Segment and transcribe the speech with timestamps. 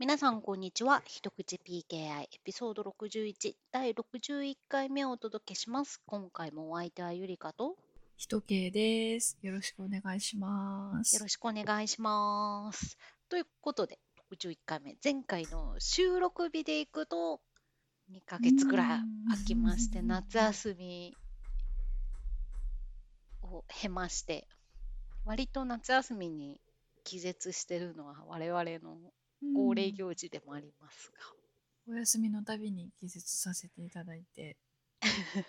[0.00, 1.02] 皆さん、こんにちは。
[1.06, 6.00] 一口 PKI エピソード61第61回目をお届けします。
[6.06, 7.74] 今回もお相手はゆりかと
[8.16, 9.36] ひとけいです。
[9.42, 11.16] よろしくお願いします。
[11.16, 12.96] よろしくお願いします。
[13.28, 13.98] ということで、
[14.32, 17.40] 61回目、前回の収録日でいくと
[18.12, 21.16] 2ヶ月ぐらい空きまして、うん夏休み
[23.42, 24.46] を経まして、
[25.24, 26.60] 割と夏休みに
[27.02, 28.96] 気絶してるのは我々の
[29.54, 31.18] 恒例行事でもありますが。
[31.90, 34.58] お休みのたびに気絶させていただいて、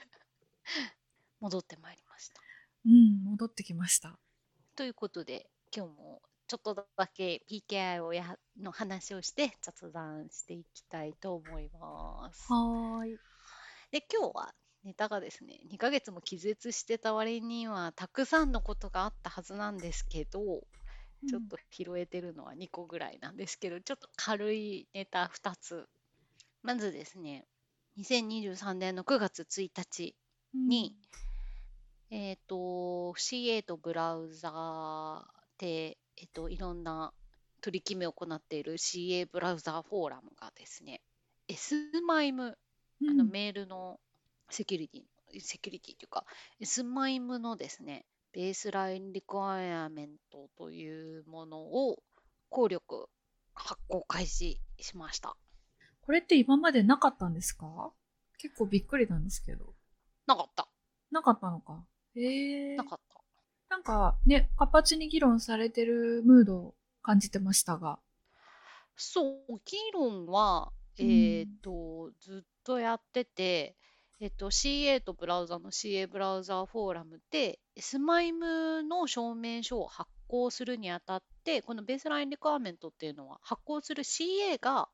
[1.41, 2.41] 戻ってまいりました。
[2.85, 4.17] うん、戻ってきました。
[4.75, 12.52] ということで今日もちょっとだけ PKI をやの話をして雑談していきたいと思います。
[12.52, 13.19] はーい。
[13.91, 20.63] で今日はネタがですね2ヶ月も気絶してた割にはたくさんのことがあったはずなんですけど
[21.28, 25.88] ちょっと拾えてるのは2個ぐらいなんですけど、ちょっと軽いネタ2つ。
[26.62, 27.45] まずですね
[27.98, 30.16] 2023年の9月1日
[30.53, 30.95] に、
[32.11, 35.23] えっ、と、CA とブラウザー
[35.58, 37.14] で、えっ、と、いろんな
[37.61, 41.02] 取り決めを行っている CA ブラウザーフォーラムがですね、
[41.50, 42.56] SMIME、
[43.02, 44.00] うん、あのメールの
[44.50, 46.26] セキュリティの、セキュリティというか、
[46.61, 52.03] SMIME のですね、ベースラインリクワイアメントというものを
[52.49, 53.09] 効力
[53.53, 55.36] 発行開始しました。
[56.02, 57.91] これって今までなかったんですか？
[58.38, 59.73] 結構びっくりなんですけど。
[60.27, 60.67] なかった。
[61.11, 61.83] なかったのか？
[62.16, 63.21] へえなかった。
[63.69, 67.99] なんかね、活発に議論されてるムードを感じてましたが。
[68.95, 73.75] そう、議論は、うんえっと、ずっとやってて、
[74.22, 84.89] えっと、CA とブラウザの CA ブラウザーフォーラムで SMIME の証明書を発行するにあたって、このベースラインリクワーメントっていうのは発行する CA が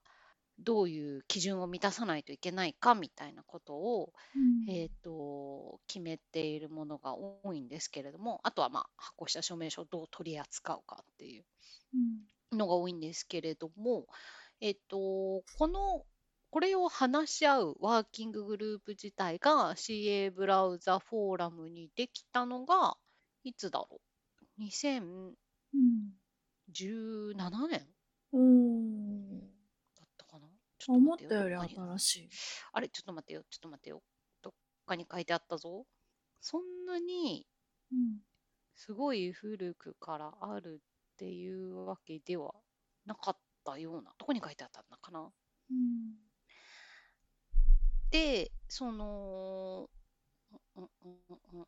[0.59, 4.69] どういう基準を満たさないといけないかみたいなことを、うん。
[4.69, 11.45] えっと、決めているものが多いんですけれども、あとはまあ発行した証明書をどう取り扱うかっていう
[11.93, 12.25] うん。
[12.51, 14.07] のが多いんですけれども、
[14.61, 16.05] えっと、この、
[16.55, 22.95] これを話し合うワーキンググループ自体が CA ブラウザフォーラムにできたのが、
[23.43, 23.99] いつだろ
[24.57, 25.35] う ?2017
[25.73, 26.13] うん。
[27.67, 27.85] 年
[28.31, 29.41] おー。
[29.97, 30.47] だったかな？
[30.79, 32.29] ちょっと思待ったより新しい。
[32.71, 32.87] あれ？
[32.87, 34.01] ちょっと待ってよ、ちょっと待ってよ。
[34.41, 34.53] どっ
[34.85, 35.85] かに書いてあったぞ。
[36.39, 37.45] そんなに
[37.91, 38.19] うん。
[38.75, 42.53] すごい古くからあるっていうわけでは
[43.05, 45.19] なかったような、どこに書いてあったのかな？
[45.19, 46.15] うん
[48.15, 49.89] で、その、
[50.77, 51.65] うんうんうんうん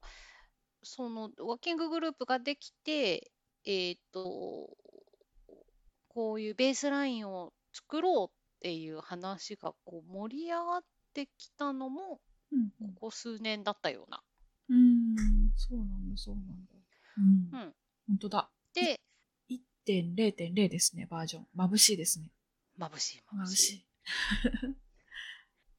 [0.84, 3.32] そのワーキンググループができて、
[3.66, 4.70] えっと、
[6.08, 12.22] こういうベースラインを作ろうっていう話がこう盛り上がってきたのも、
[12.54, 14.22] うんここ数年だったような。
[14.70, 15.16] うん、
[15.58, 16.54] そうなんだ、そうなんだ。
[17.18, 17.62] うん。
[17.62, 17.74] うん
[18.08, 18.50] 本当だ。
[18.74, 19.02] で、
[19.50, 21.48] 1.0.0ですね、バージョン。
[21.58, 22.32] 眩しいですね。
[22.80, 23.76] 眩しい眩し眩しい。
[23.76, 23.86] い。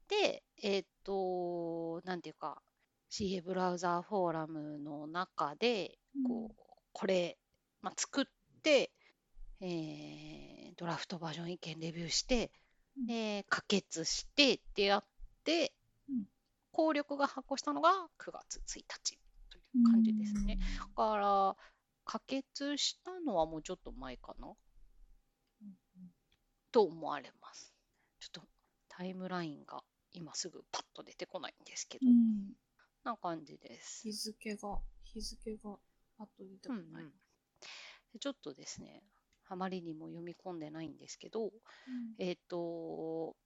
[0.09, 2.63] で、えっと、なんていうか、
[3.11, 7.39] CA ブラウザーフォーラムの中で、こう、これ、
[7.81, 8.25] まあ、作っ
[8.63, 8.93] て、
[9.61, 10.49] えー
[10.79, 12.53] ドラフトバージョン意見レビューして、
[12.97, 13.07] うん。
[13.07, 15.05] で、可決してってやっ
[15.43, 15.73] て、
[16.09, 16.25] うん。
[16.71, 19.19] 効力が発行したのが9月1日
[19.51, 20.59] という感じですね。
[20.79, 21.57] だから、
[22.05, 24.55] 可決したのはもうちょっと前かな？
[26.71, 27.75] と思われます。
[28.21, 28.43] ちょっと
[28.89, 29.83] タイムラインが
[30.13, 32.53] 今すぐパッと出てこないんですけど、うん。
[33.05, 34.03] な感じです。
[34.03, 35.79] 日付が、日付が、
[36.19, 36.85] あと出てこない。
[36.85, 37.13] うんうん
[38.13, 39.03] でちょっとですね、
[39.49, 41.53] あまりにも読み込んでないんですけど、
[42.19, 43.37] えっ、と、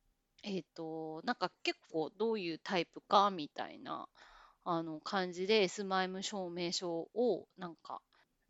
[0.45, 4.09] えっ、と、なんか結構どういうタイプかみたいな
[4.65, 8.01] あの感じで SMIME 証明書をなんか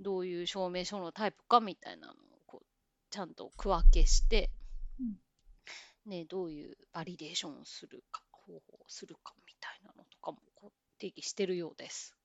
[0.00, 2.66] どういう証明書のタイプかみたいなのをこう
[3.10, 4.61] ちゃんと区分けして、うん
[6.06, 12.16] ね、どういうバリデーションをするか、方法をするかみたいなのとかもこう定義してるようです。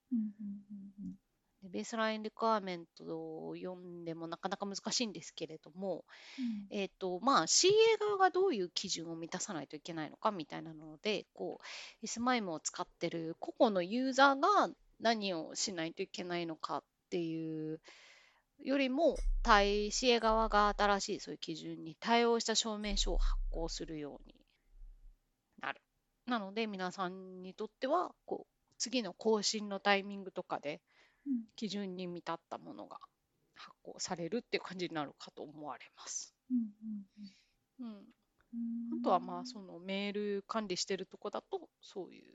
[1.63, 3.03] でベースラインリクワーメント
[3.47, 6.05] を読んでもなかなか難しいんですけれども、
[6.39, 7.69] うんえっとまあ、CA
[7.99, 11.59] 側がどういう基準を満たさないといけないのかみたいなのでこ
[12.03, 14.69] う SMIME を使ってる個々のユーザーが
[14.99, 17.79] 何をしないといけないのかっていう
[18.59, 24.35] よりも対 CA 側が新しいそういう基準に対応した証明書を発行するように
[25.61, 25.81] なる。
[26.25, 30.81] なので皆さんにとってはこう次の更新のタイミングとかで
[31.25, 32.99] うん基準に満たったものが
[33.55, 36.35] 発行されるっていう感じになるかと思われます。
[36.51, 36.57] うん
[37.79, 38.05] うんうん、うん
[38.99, 42.25] あとはまあそのメール管理してるとこだとそういう、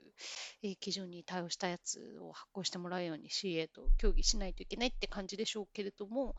[0.63, 6.35] えー基準に対応したやつを発行してもらうように CA と協議しないといけないって感じでしょうけれども、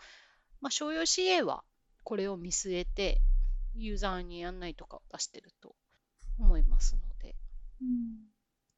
[0.61, 1.65] まあ、商用 CA は
[2.03, 3.21] これを見据えて
[3.75, 5.75] ユーザーに案内とかを出してると
[6.39, 7.35] 思いますので、
[7.81, 7.89] うん。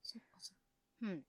[0.02, 0.62] そっかそっか。
[1.02, 1.23] うん、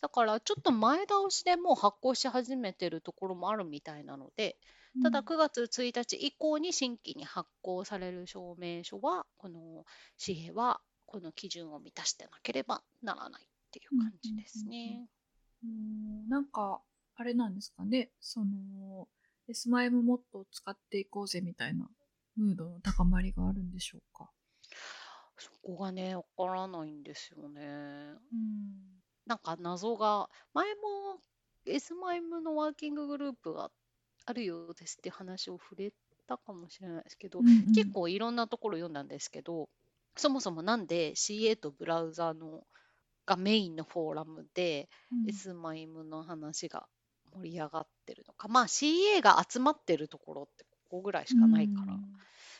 [0.00, 4.56] だからちょっと前倒しでもう発行し始めてるところもあるみたいなので、
[5.02, 9.84] ただ9月1日以降に新規に発行される証明書は、この
[10.24, 15.06] 紙幣はこの基準を満たしてなければならないっていう感じですね。
[15.64, 16.80] うん、なんか、
[17.14, 18.10] あれなんですかね。
[18.20, 19.08] その、
[19.48, 21.88] S マイムモットを使っていこうぜみたいな
[22.36, 24.30] ムードの高まりがあるんでしょうか。
[25.36, 27.62] そこがね、わからないんですよね。
[27.62, 29.00] うん。
[29.26, 31.20] なんか謎が、前も
[31.66, 33.66] S マイムのワーキンググループがあ
[34.32, 35.92] るようですって話を触れ
[36.26, 37.72] たかもしれないですけど、うんうん。
[37.72, 39.68] 結構いろんなところ読んだんですけど、
[40.16, 42.64] そもそもなんで CA とブラウザの
[43.26, 45.28] がメインのフォーラムで、うん。
[45.28, 46.86] S マイムの話が
[47.32, 51.96] 盛り上がってるのか、まあ CA が集まってるところってここぐらいしかないから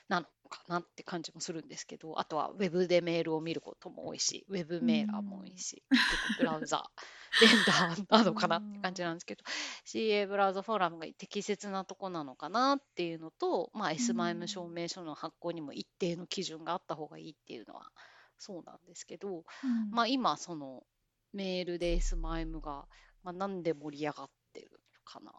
[0.08, 6.02] なのかなって感じもするんですけど、あとはウェブでメールを見ることも多いし、ウェブメーラーも多いし、結
[6.38, 6.91] 構ブラウザ、
[7.41, 9.44] ベンダーなのかなって感じなんですけど、
[9.87, 17.91] CA ブラウザフォーラムが適切なとこなのかなっていうのと、まあ、S マイム証明書の発行にも一定の基準があった方がいいっていうのは
[18.37, 20.85] そうなんですけど、うんまあ、今その
[21.32, 22.88] メールで S マイムが、
[23.23, 25.32] まあ、なんで盛り上がってるかな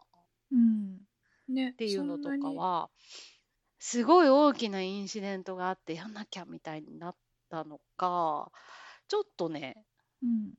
[0.52, 1.00] うん。
[1.48, 1.70] ね。
[1.70, 2.90] っっていうのとかは
[3.84, 7.16] すごい大きなインシデントがあってやんなきゃみたいになっ
[7.50, 8.52] たのか
[9.08, 9.74] ちょっとね
[10.22, 10.54] うん。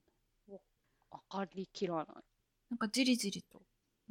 [1.09, 2.05] 分かりきらない。
[2.69, 3.61] なんかじりじりと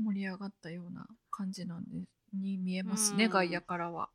[0.03, 4.09] 盛り上がったような感じなんでに見えますね、うん外野からは。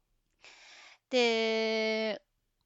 [1.12, 2.20] で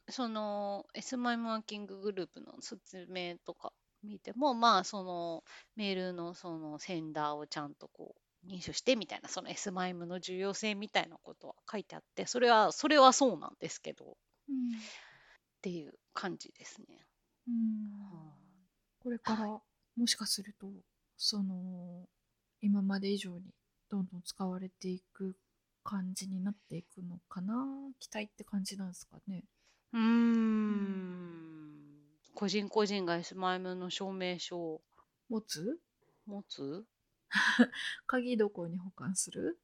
[0.07, 3.73] その S マイムワーキンググループの説明とか
[4.03, 5.43] 見てもまあその
[5.75, 14.07] メールのそのセンダーをちゃんとこう認証してみたいなその S マイムの重要性みたいなことは書いてあってそれはそれはそうなんですけどっ
[14.49, 14.71] うん。
[15.61, 17.05] ていう感じですね。
[17.47, 18.33] うんは
[18.99, 19.61] これから、
[19.95, 20.67] もしかすると
[21.17, 22.07] その
[22.61, 23.53] 今まで以上に
[23.89, 25.35] どんどん使われていく
[25.83, 27.65] 感じになっていくのかな
[27.99, 29.43] 期待って感じなんですかね。
[29.93, 31.81] うーん
[32.33, 34.81] 個人個人が S マイムの証明書を
[35.29, 35.79] 持つ？
[36.25, 36.85] 持つ？
[38.07, 39.59] 鍵どこに保管する？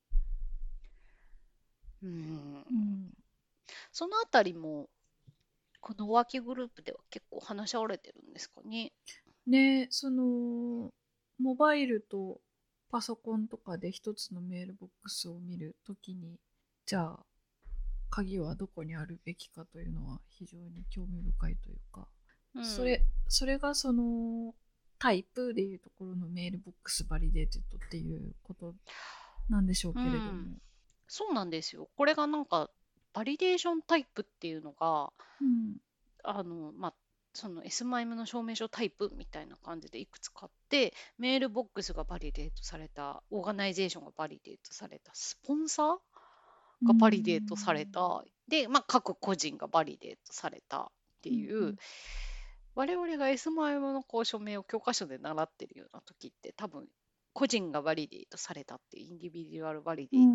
[2.04, 3.14] うんうん。
[3.92, 4.90] そのあたりも
[5.82, 8.94] このワーキンググループでは結構話し合われてるんですかね？
[9.46, 10.94] ねその
[11.40, 12.42] モバイルと
[12.90, 16.40] パソコンとかで一つのメールボックスを見るときに
[16.86, 17.26] じゃあ
[18.10, 22.08] 鍵はどこにあるべきかというのは非常に興味深いというか、
[22.56, 24.56] うんそれそれがその
[25.00, 28.74] タイプでいうところの mailbox validated っていうこと
[29.50, 30.62] なんでしょうけれども、うん。
[31.08, 31.90] そうなんですよ。
[31.96, 32.70] これがなんか
[33.14, 35.12] validation type っていうのが
[35.42, 35.78] うん。
[36.24, 36.94] あのまあ
[37.34, 45.98] その S マイムの証明書タイプみたいな感じでいくつかあってメールボックスが validate された organization が validate されたスポンサー
[46.84, 50.88] が validate された、で、まあ、各個人が validate されたっ
[51.22, 51.78] ていう、うんうん
[52.78, 56.86] 我々が S マイムのこう署名を教科書で習ってるような時って多分
[57.34, 60.28] 個人が validate されたって individual validate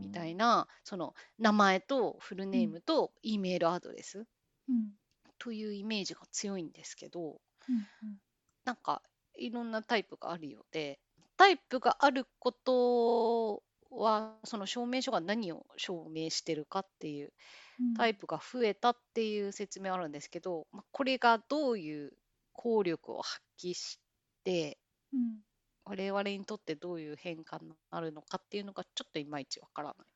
[0.00, 4.26] みたいな、その名前とフルネームと E メールアドレス
[4.68, 4.90] うん
[5.38, 7.24] というイメージが強いんですけどう
[7.72, 8.18] んうん。
[8.64, 9.00] なんか
[9.36, 10.98] いろんなタイプがあるようで
[11.36, 13.62] タイプがあること
[13.96, 17.32] はその証明書が何を証明してるかっていう
[17.80, 17.94] うん。
[17.94, 22.12] タイプが増えたっていう説明はあるんですけど、まあ、これがどういう
[22.52, 23.98] 効力を発揮し
[24.44, 24.78] て
[25.12, 25.38] うん。
[25.86, 30.06] 我々にとってどういう変化になるのかっていうのがちょっといまいちわからない。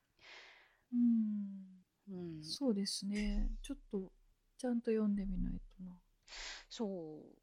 [0.95, 1.79] うん。
[2.11, 3.51] うん、そうですね。
[3.63, 4.11] ちょっと
[4.57, 5.93] ちゃんと読んでみないとな。
[6.71, 7.39] そう。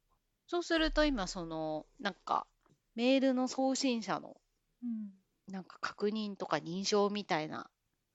[0.48, 2.46] そうすると今そのなんか
[2.94, 4.36] メールの送信者の
[4.82, 5.10] うん
[5.50, 7.70] なんか確認とか認証みたいな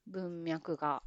[0.08, 1.02] 文脈が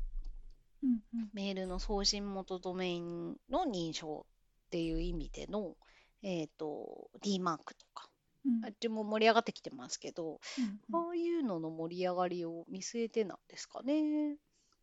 [0.83, 1.29] うんうん。
[1.33, 4.27] メールの送信元ドメインの認証
[4.67, 5.75] っていう意味での、
[6.23, 8.09] えっ、と D マークとか
[8.45, 8.65] うん。
[8.65, 14.37] あっちも盛り上がってきてますけど、うんこういうのの盛り上がりを見据えてなんですかね。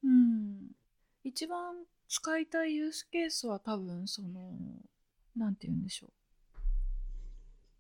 [0.04, 0.72] うん。
[1.24, 1.76] 一番
[2.08, 4.58] 使いたい use case は多分その
[5.38, 6.12] なんて言うんでしょう。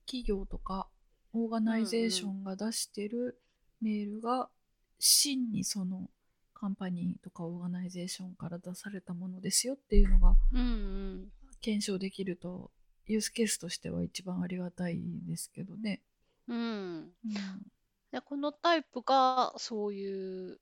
[0.06, 0.88] 企業とか
[1.34, 3.41] organization が出してる
[3.82, 4.50] メールが
[5.00, 6.10] 真にその
[6.54, 10.36] カンパニーとか organization から出されたものですよっていうのが。
[11.60, 12.72] 検証できると
[13.06, 16.02] use case としては一番ありがたいですけどね。
[16.48, 16.58] うん。
[16.58, 16.60] う
[17.00, 17.12] ん
[18.12, 20.60] でこのタイプがそういう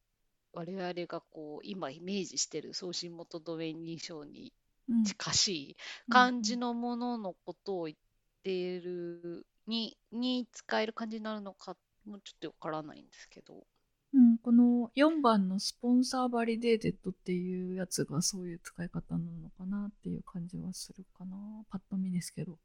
[0.54, 4.54] 我々がこう今イメージしてる送信元ドメイン認証に
[4.88, 5.78] うん近しい
[6.10, 7.98] 感じのもののことを言っ
[8.44, 13.66] ているにに使える感じになるのかもちょっとわからないんですけど。
[14.12, 21.38] うん、この4番の sponsor validated っていうやつがそういう使い方なのかなっていう感じはするかな。
[21.70, 22.58] パッと見ですけど。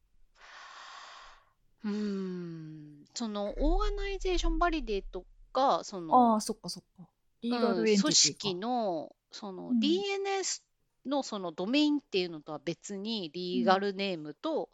[1.84, 7.06] うーんその organization validateがそあのあ、そっかそっか。
[7.42, 10.62] legal entity かうん組織のそのうん DNS
[11.06, 14.70] のそのドメインっていうのとは別に legal name と,、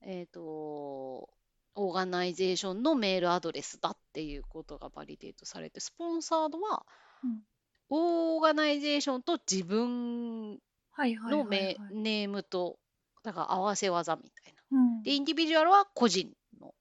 [0.00, 1.28] えー、と
[1.74, 6.84] organization のメールアドレスだっていうことが validate されて sponsored は
[7.24, 7.40] うん
[7.94, 10.58] organization と自分の。
[10.98, 12.78] ネームと
[13.22, 14.78] だから合わせ技みたいな。
[14.78, 16.72] うんで individual は個人の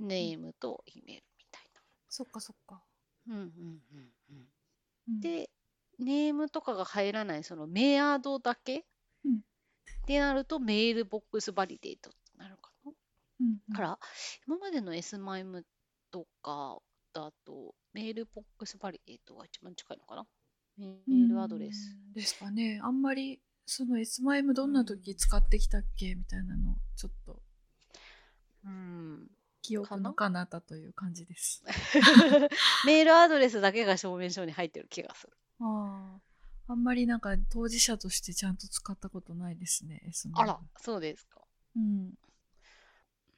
[0.00, 1.62] ネームと email みたい
[2.10, 2.82] そっかそっか。
[3.26, 3.34] な。
[3.36, 4.48] うんうんうんうん
[5.08, 5.50] うん、で、
[5.98, 8.84] ネームとかが入らないそのメアドだけ、
[9.24, 9.40] うん
[10.02, 12.12] ってなると mailbox validate っ。
[13.40, 13.98] うんうから
[14.46, 15.64] 今までの S マイム
[16.10, 16.78] とか
[17.12, 20.26] だと mailbox validate が一番近いのかな？
[20.78, 21.96] メールアドレス。
[22.08, 22.80] うんですかね。
[22.82, 27.40] あんまりその S マイムどんな時使ってきたっけみたいなのちょっと
[28.64, 29.30] うん、
[29.62, 31.62] 記憶の彼方という感じです。
[32.86, 35.36] メールアドレスだけが証明書に入ってる気がする。
[35.60, 36.72] ああ。
[36.72, 40.02] あんまりなんか当事者としてちゃんと使ったことないですね。
[40.06, 41.42] S マイムあら、そうですか。
[41.76, 42.14] うん。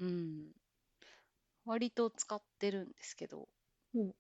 [0.00, 0.53] うん。
[1.65, 3.49] 割と使ってるんですけど、
[3.93, 4.15] ほう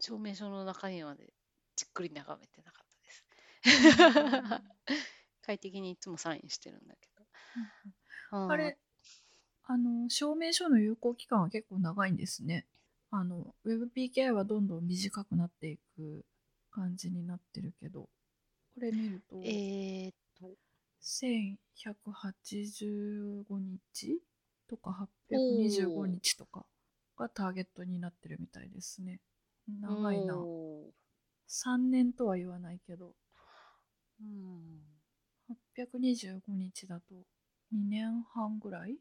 [0.00, 1.32] 証明書の中身まで
[1.76, 3.24] じっくり眺めてなかったです。
[5.42, 7.24] 快適にいつもサインしてるんだけど。
[8.32, 8.78] うんあれ、
[9.64, 12.66] あの、証明書の有効期間は結構長いんですね。
[13.10, 16.24] あの、WebPKI はどんどん短くなっていく
[16.70, 18.08] 感じになってるけど、
[18.74, 20.54] これ見ると、えーっと、
[21.00, 24.20] 1185日？
[24.70, 26.64] とか825日とか
[27.18, 29.20] がターゲットになってるみたいですね。
[29.80, 30.38] 長いな。
[30.38, 30.90] おー
[31.48, 33.16] 3年とは言わないけど、
[34.20, 34.80] うん。
[35.74, 37.14] 825日だと
[37.74, 38.96] 2年半ぐらい？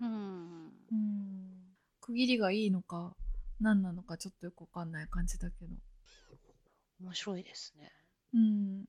[0.00, 0.66] うん。
[0.66, 1.76] うん。
[2.00, 3.14] 区切りがいいのか
[3.60, 5.76] 何なのかちょっとよくわかんない感じだけど。
[7.00, 7.92] 面白いですね。
[8.34, 8.84] うん。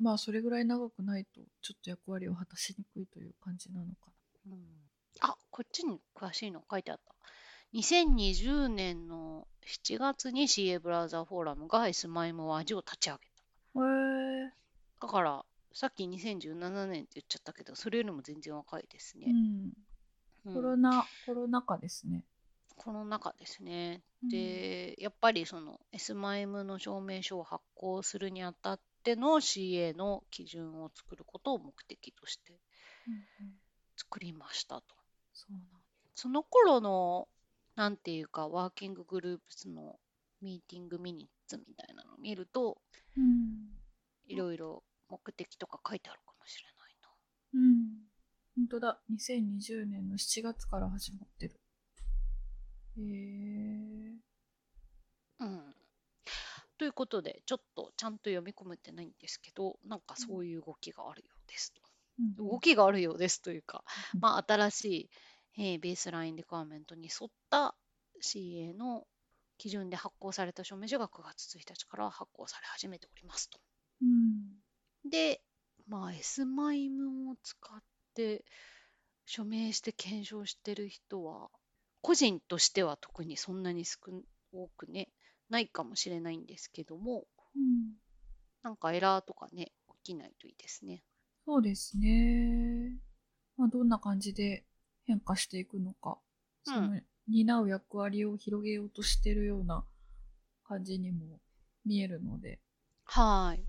[0.00, 4.10] まあそれぐらい長くないとちょっと役割を果たしにくいという感じなのか
[4.46, 4.85] うん、
[5.20, 7.14] あ、こっちに詳しいの書いてあった。
[7.74, 13.20] 2020年の7月に CA ブラウザーフォーラムが S マイムワージを立ち上げ
[13.74, 13.80] た。
[13.80, 13.86] な。
[13.86, 14.52] へえ。
[15.00, 19.26] だから、さっき2017年って言っちゃったけど、それよりも全然若いですね。
[19.28, 19.72] うん。
[20.46, 22.24] うんコロナ、コロナ禍ですね。
[22.76, 24.02] この中ですね。
[24.22, 32.58] うんで、やっぱりその S マイムの証明書を発行するにあたっての CA の基準を作ることを目的として
[33.96, 34.95] 作りましたと。
[35.36, 35.60] そうなん
[36.14, 37.28] その頃の、
[37.76, 40.00] なんていうか、ワーキンググループスの
[40.40, 42.78] ミーティングミニッツみたいなのを見ると、
[43.16, 43.70] うん。
[44.26, 46.76] いろいろ目的とか書いてあるかもしれない
[47.54, 48.06] うん。
[48.56, 49.00] 本当だ。
[49.10, 51.60] 2020年の7月から始まってる。
[52.98, 54.16] へえ。
[55.38, 55.46] な。
[55.46, 55.74] うん。
[56.78, 61.80] ということで、ちょっとちゃんと読み込めてないんですけど、なんかそういう動きがあるようですと。
[62.18, 65.10] うん動きがあるようですというか、うんまあ、新しい、
[65.58, 67.74] えーベースラインリクワーメントに沿った
[68.22, 69.06] CA の
[69.58, 73.58] 基準で発行された証明書が9月1日から発行され始めておりますと。
[74.02, 75.10] うん。
[75.10, 75.40] で、
[75.88, 77.82] まあ、S マイムを使っ
[78.14, 78.44] て
[79.24, 81.50] 署名して検証してる人は、
[82.02, 83.98] 個人としては特にそんなに少
[84.52, 85.08] 多くね、
[85.48, 87.94] ないかもしれないんですけども、うん。
[88.62, 89.72] なんかエラーとかね、
[90.04, 91.02] 起きないといいですね。
[91.46, 92.92] そうですね。
[93.56, 94.64] まあ、どんな感じで
[95.06, 96.18] 変化していくのか、
[96.66, 99.84] うんその担う役割を広げようとしてるような
[100.64, 101.40] 感じにも
[101.84, 102.60] 見えるので。
[103.04, 103.64] はい。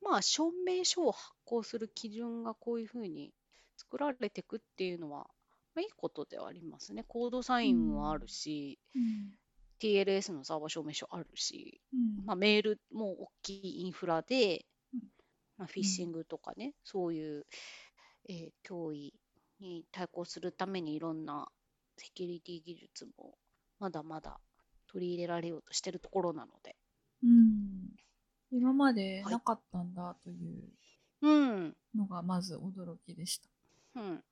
[0.00, 3.32] まあ、証明書を発行する基準がこういうふうに
[3.76, 5.28] 作られていくっていうのは、
[5.74, 7.04] まあ、いいことではありますね。
[7.06, 9.32] コードサインもあるし、うん。
[9.80, 12.24] TLS のサーバー証明書あるし、うん。
[12.26, 14.71] まあ、メールも大きいインフラでうん、
[15.62, 17.46] まあ、フィッシングとかね、そういう、
[18.28, 19.14] えー脅威
[19.60, 21.46] に対抗するためにいろんな
[21.96, 23.38] セキュリティ技術も
[23.78, 24.40] まだまだ
[24.88, 26.74] 取り入れられようとしてるところなので、
[27.22, 27.94] うん。
[28.50, 30.64] 今まではいなかったんだという
[31.22, 31.76] うん。
[31.94, 34.00] のがまず驚きでした。
[34.00, 34.24] うん。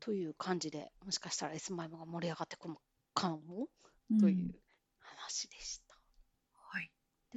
[0.00, 2.74] という感じで、もしかしたら S マイムが盛り上がってくる
[3.14, 3.68] かも？
[4.18, 4.54] という
[4.98, 5.87] 話でした。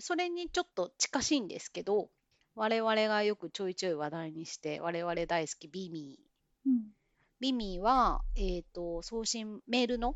[0.02, 2.10] それにちょっと近しいんですけど、
[2.56, 6.70] 我々がよくちょいちょい話題にして、我々大好きビミー。
[6.70, 6.84] うん。
[7.40, 10.16] ビミーは、えっ、と、送信、メールの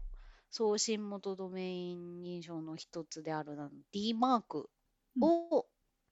[0.56, 4.70] 送信元ドメイン認証の一つであるな D マーク
[5.22, 5.66] を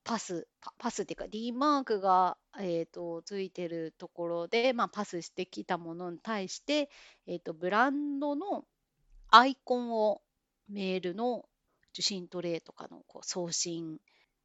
[0.03, 6.89] パス、パパスっていうか D マークが、えー、とついてるところで、まあ、パスしてきたものに対して、
[7.25, 8.65] えー、とブランドの
[9.29, 10.21] アイコンを
[10.67, 11.45] メールの
[11.93, 14.00] 受信トレイとかのこう送信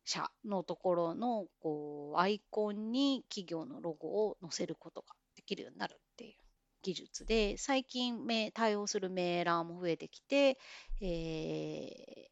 [0.04, 6.34] 者のところのこうアイコンに企業のロゴを載せることができるようになるっていう
[6.82, 10.58] 技術で最近対応するメーラーも増えてきて、
[11.00, 12.28] えー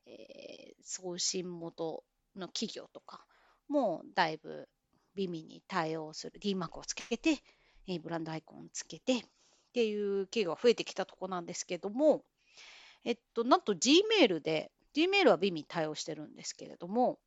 [0.87, 2.05] 送信元
[2.37, 3.27] の企業とか
[3.69, 4.69] もだいぶ
[5.17, 7.39] 美味に対応する D マークをつけて、
[7.89, 9.23] えブランドアイコンをつけてっ
[9.73, 12.23] ていう企業が増えてきたとこなんですけども、
[13.05, 17.19] えっと、なんと Gmail で、Gmail は美味対応してるんですけれども、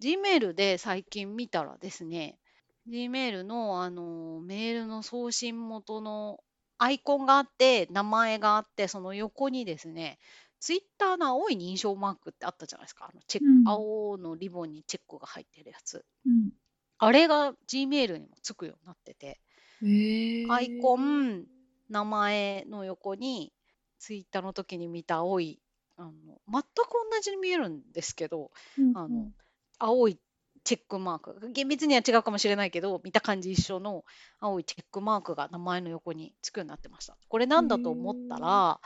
[0.00, 2.38] Gmail で最近見たらですね、
[2.88, 6.40] Gmail のあのメールの送信元の
[6.78, 10.18] アイコンがあって、名前があって、その横にですね、
[10.60, 13.08] Twitter の青い認証マークってあったじゃないですか。
[13.10, 16.04] あのチェック、うん青のリボンにチェックが入ってるやつ。
[16.26, 16.50] うん。
[16.98, 19.40] あれが Gmail にもつくようになってて、
[19.82, 21.44] えー、アイコン、
[21.90, 23.52] 名前の横に、
[23.98, 25.60] ツイッターの時に見た青い、
[25.96, 26.12] あの
[26.48, 26.64] 全く
[27.10, 29.30] 同じに見えるんですけど、うんあの
[29.78, 30.18] 青い
[30.64, 34.04] チェックマーク、厳密には違うかもしれないけど、見た感じ一緒の
[34.40, 37.16] 青いチェックマークが名前の横につくようになってました。
[37.28, 38.80] これなんだと思ったら、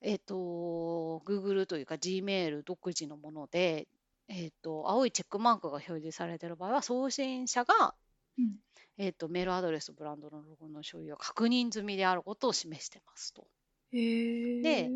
[0.00, 3.86] えっ、と、Google というか Gmail 独自のもので、
[4.28, 7.94] えっ、と、青いチェックマークが表示されている場合は、送信者が
[8.38, 8.56] うん。
[9.00, 13.46] えー、とメールアドレス、ブランドのロゴの所有を確認済みであることを示してますと。
[13.92, 14.90] で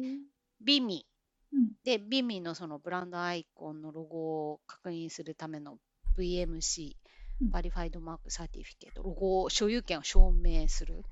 [0.61, 1.07] BIMI
[1.53, 1.73] うん。
[1.85, 5.79] で、 BIMI のそのブランドアイコンのロゴを確認するための
[6.19, 6.97] VMC、
[7.41, 7.51] うん。
[7.51, 11.03] Verified Mark Certificate、ロゴを所有権を証明する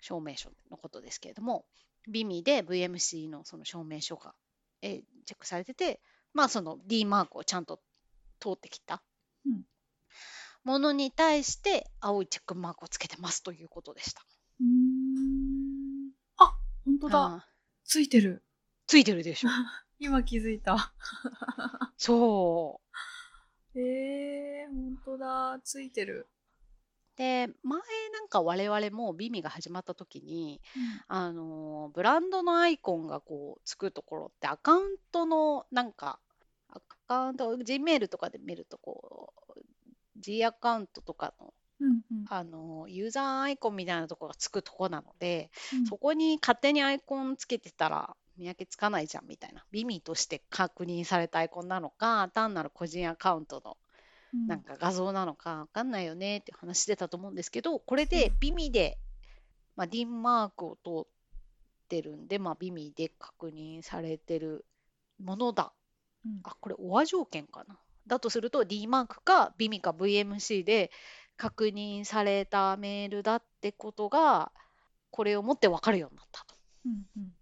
[0.00, 1.64] 証明書のことですけれども、
[2.10, 4.34] BIMI で VMC のその証明書が、
[4.82, 6.00] えーチェックされてて、
[6.34, 7.80] まあその D マークをちゃんと
[8.40, 9.02] 通ってきた。
[9.46, 9.62] うん。
[10.64, 14.22] ものに対して青いチェックマークをつけてますということでした。
[14.60, 16.12] うーん。
[16.36, 17.48] あ本当だ。
[17.84, 18.43] ついてる
[18.86, 19.48] ついてるでしょ。
[19.98, 20.92] 今気づいた。
[21.96, 22.80] そ
[23.74, 23.78] う。
[23.78, 25.60] えー、本当だ。
[25.64, 26.28] ついてる、
[27.16, 27.80] で、前
[28.12, 30.60] なんか我々もビミが始まった時に、
[31.06, 36.18] あのーブランドのアイコンがこうつくところってアカウントのなんか、
[36.68, 39.60] アカウント、Gmail とかで見るとこう、
[40.18, 42.24] G アカウントとかの、うんうん。
[42.28, 45.86] あのーユーザーアイコンみたいなところがつくとこなので、うん。
[45.86, 49.64] そこに勝手にアイコンつけてたら見分けつかないじゃんみたいな。
[49.70, 53.76] ビミとして確認されたアイコンなのか、単なる個人アカウントの
[54.34, 58.98] うんなんか画像なのかわかんないよねって話してたと思うんですけど、これでビミで、
[59.76, 61.10] まあ、D マークを通っ
[61.88, 64.64] てるんで、まあ、ビミで確認されてる
[65.22, 65.72] ものだ。
[66.24, 67.78] うんあ、これ、オア条件かな。
[68.06, 70.90] だとすると D マークかビミか VMC で
[71.36, 74.52] 確認されたメールだってことが、
[75.10, 77.32] これをもって分かるようになったとうんうん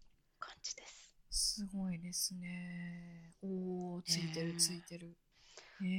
[1.32, 1.54] す。
[1.56, 3.34] すごいですね。
[3.42, 5.16] おーついてるついてる、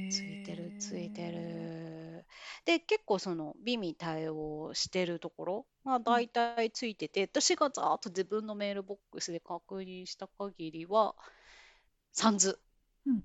[0.08, 2.24] ついてるついてる。
[2.64, 11.14] で結構その美味対応してるところが大体ついてて、私がざーっと自分のメールボックスで確認した限りは
[12.12, 12.58] サンズ、
[13.06, 13.22] うん。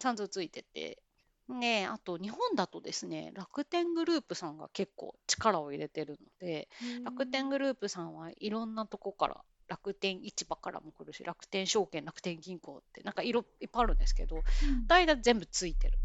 [0.00, 1.02] サンズついてて。
[1.48, 6.68] ねあと日本だとですね楽天グループさんが結構力を入れてるので
[7.04, 14.42] 楽天グループさんはいろんなとこから楽天市場からも来るし楽天証券楽天銀行ってなんか色いっぱいあるんですけどうん。
[14.86, 15.98] 大体全部ついてる。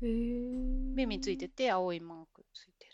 [0.00, 2.92] 耳ついてて青いマークついてる。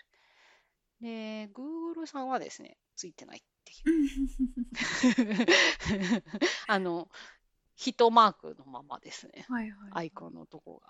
[1.02, 4.06] で Google さんはですねついてないってい
[6.16, 6.22] う。
[6.66, 7.10] あの
[7.74, 9.44] 人マークのままですね。
[9.48, 10.80] はいはいアイコンのとこ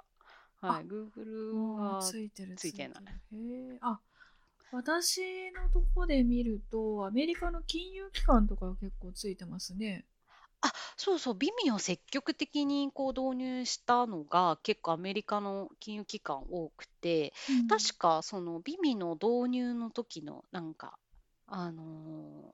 [0.61, 0.69] が。
[0.69, 3.05] はい Google はついてるついてない。
[3.33, 4.01] るへえあ
[4.71, 10.05] 私のとこで見るとアメリカの金融機関とか結構ついてますね
[10.63, 17.33] あそうそうビミを積極的にこう導入したのが結構アメリカの金融機関多くて
[17.69, 20.99] 確かそのビミの導入の時のなんか
[21.47, 21.83] あの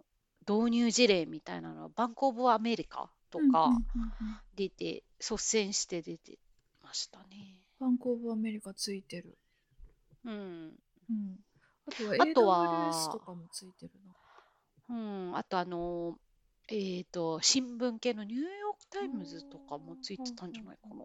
[0.00, 0.02] ー
[0.44, 6.38] 導入事例みたいなのはバンクオブアメリカとかうんうんうんうん出て、率先して出て
[6.82, 7.60] ましたね。
[7.78, 9.36] バンクオブアメリカついてる。
[10.24, 10.78] うん。
[11.10, 11.36] うん。
[11.88, 14.12] あとはあとは AWS とかもついてるな。
[14.90, 16.16] うん、あとあの、
[16.68, 21.04] えっと、新聞系のニューヨーク・タイムズとかもついてたんじゃないかな。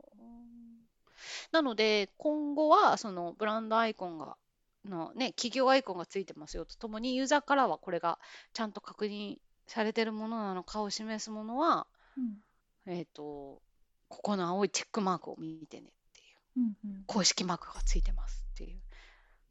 [1.52, 4.38] なので、今後はそのブランドアイコンが、
[4.86, 8.20] のね、企業アイコンがついてますよとともに、ユーザーからはこれが
[8.54, 9.38] ちゃんと確認
[9.68, 11.88] されてるものなのかを示すものは、
[12.18, 13.62] うんえっと、
[14.08, 16.24] ここの青いチェックマークを見てねってい
[16.62, 18.80] う、うんうん公式マークがついてますっていう。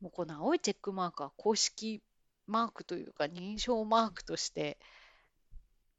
[0.01, 2.03] もうこの青いチェックマークは公式
[2.47, 4.79] マークというか認証マークとして、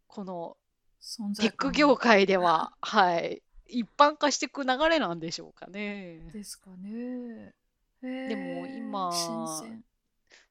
[0.08, 0.58] この
[1.02, 6.30] 存テック業界では、 はい、一般化していく流れなんでしょうかね。
[6.32, 7.54] ですかね。
[8.04, 9.12] へでもー今。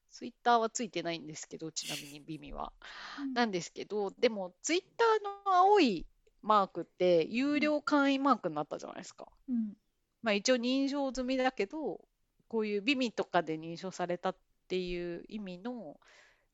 [0.09, 2.73] ツイッターはついてないんですけど、ちなみにビミは。
[3.19, 6.07] うんなんですけど、でもツイッターの青い
[6.41, 9.27] マークって有料会員マークになったじゃないですか。
[9.47, 9.77] うん
[10.23, 12.01] まあ一応認証済みだけど、
[12.47, 15.99] こういうビミとかで認証されたっていう意味の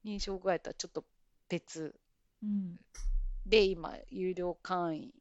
[0.06, 1.06] 認証具合とはちょっと
[1.50, 1.96] 別。
[2.42, 2.76] うん
[3.46, 5.12] で今有料会員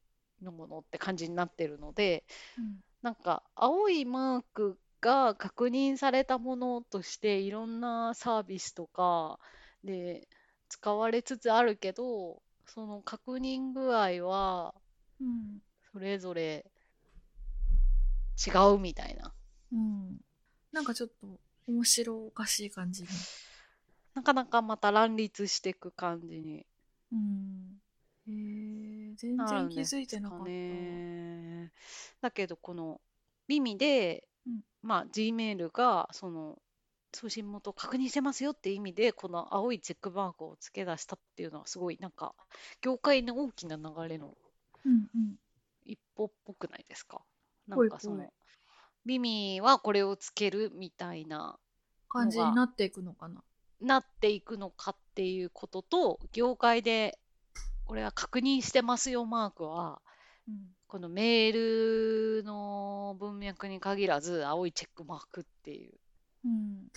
[0.42, 2.24] のものって感じになってるので、
[2.56, 2.80] うん。
[3.02, 9.40] なんか青いマークが確認されたものとしていろんなサービスとか
[9.82, 10.28] で
[10.68, 14.74] 使われつつあるけどその確認具合は
[15.20, 15.58] うん。
[15.92, 16.64] それぞれ
[18.46, 19.34] 違うみたいな。
[19.72, 20.20] うん
[20.72, 21.26] なんかちょっと
[21.68, 23.08] 面白おかしい感じに。
[24.14, 26.66] なかなかまた乱立していく感じに。
[27.12, 27.80] うん。
[28.28, 29.14] へー。
[29.16, 30.44] 全然気づいてなかった。
[30.46, 31.72] ね。
[32.20, 33.00] だけどこの
[33.48, 34.60] 耳で、うん。
[34.82, 36.58] まあ Gmail がその
[37.14, 42.34] 送信元を確認してますよって意味でこの青いチェックマークを付け出したっていうのはすごいなんか
[42.80, 44.34] 業界の大きな流れの
[44.84, 45.36] うんうん。
[45.84, 47.20] 一歩っぽくないですか？
[47.68, 47.96] なぽいぽい。
[47.96, 48.32] んかその
[49.04, 51.58] 耳はこれをつけるみたいな
[52.08, 53.42] 感じになっていくのかな？
[53.80, 57.18] なっていくのかっていうことと業界で
[57.84, 60.00] これは確認してますよマークは。
[60.48, 60.54] うん。
[60.86, 65.92] このメールの文脈に限らず青いチェックマークっていう。
[66.44, 66.88] うん。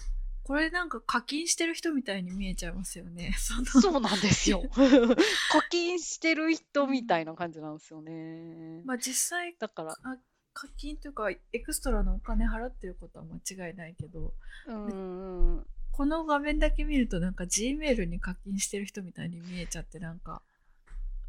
[0.43, 3.33] これなんか課金してる人みたいに見えちゃいますよね。
[3.39, 3.65] その。
[3.65, 4.63] そうなんですよ。
[5.51, 8.83] 課金してる人みたいな感じなんですよね。
[8.85, 10.17] まあ実際だからあ
[10.55, 14.33] 課金というかエクストラのお金払ってることは間違いないけど
[14.67, 20.41] うんうんこの画面だけ見るとなんか G メールに課金してる人みたいに見えちゃってなんか、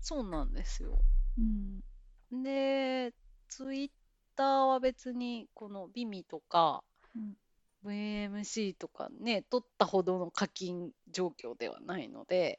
[0.00, 0.98] そうなんですよ。
[1.38, 2.42] うん。
[2.42, 3.12] で
[3.48, 3.90] ツイッ
[4.34, 6.82] ターは別にこのビミとか
[7.14, 7.36] うん。
[7.84, 12.58] VMC とかね取ったほどの課金状況ではないので、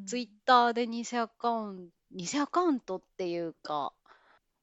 [0.00, 0.06] うん。
[0.06, 3.92] ツイッターで偽アカウント、偽アカウントっていうか、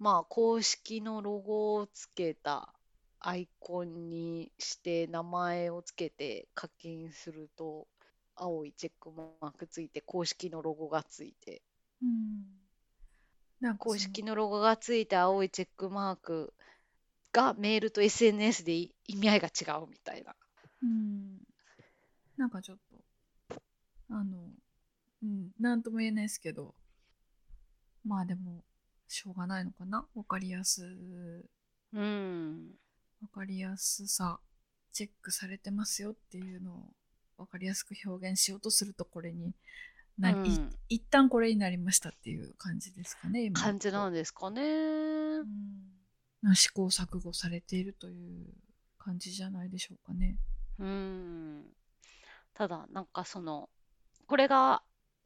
[0.02, 2.74] まあ、公式のロゴをつけた
[3.20, 7.88] アイコンにして名前をつけて課金すると、
[8.36, 11.62] 青いチェックマークついて、公式のロゴがついて、
[12.02, 12.46] うん。
[13.60, 16.52] なんか公式のロゴがついて青いチェックマーク
[17.32, 20.36] がメールと SNS でい意味合いが違うみたいな。
[20.82, 21.38] うん。
[22.38, 23.62] なんかちょっと
[24.10, 24.50] あの
[25.22, 26.74] うんなんとも言えないですけど。
[28.04, 28.64] まあでも
[29.12, 30.06] しょうがないのかな？
[30.16, 30.84] わかりやす
[31.94, 32.72] うん。
[33.22, 34.40] わかりやすさ
[34.92, 36.94] チェックされてますよっていうのを
[37.38, 39.54] わかりやすく表現しようとするとこれに
[40.18, 44.62] な、いうん一旦これになりましたっていう感じですかね今感じなんですかね。
[44.62, 45.46] うん
[46.44, 48.48] な試行錯誤されているという
[48.98, 50.38] 感じじゃないでしょうかね。
[50.80, 51.64] うん。
[52.56, 53.70] ただ、なんかその、
[54.26, 54.82] これが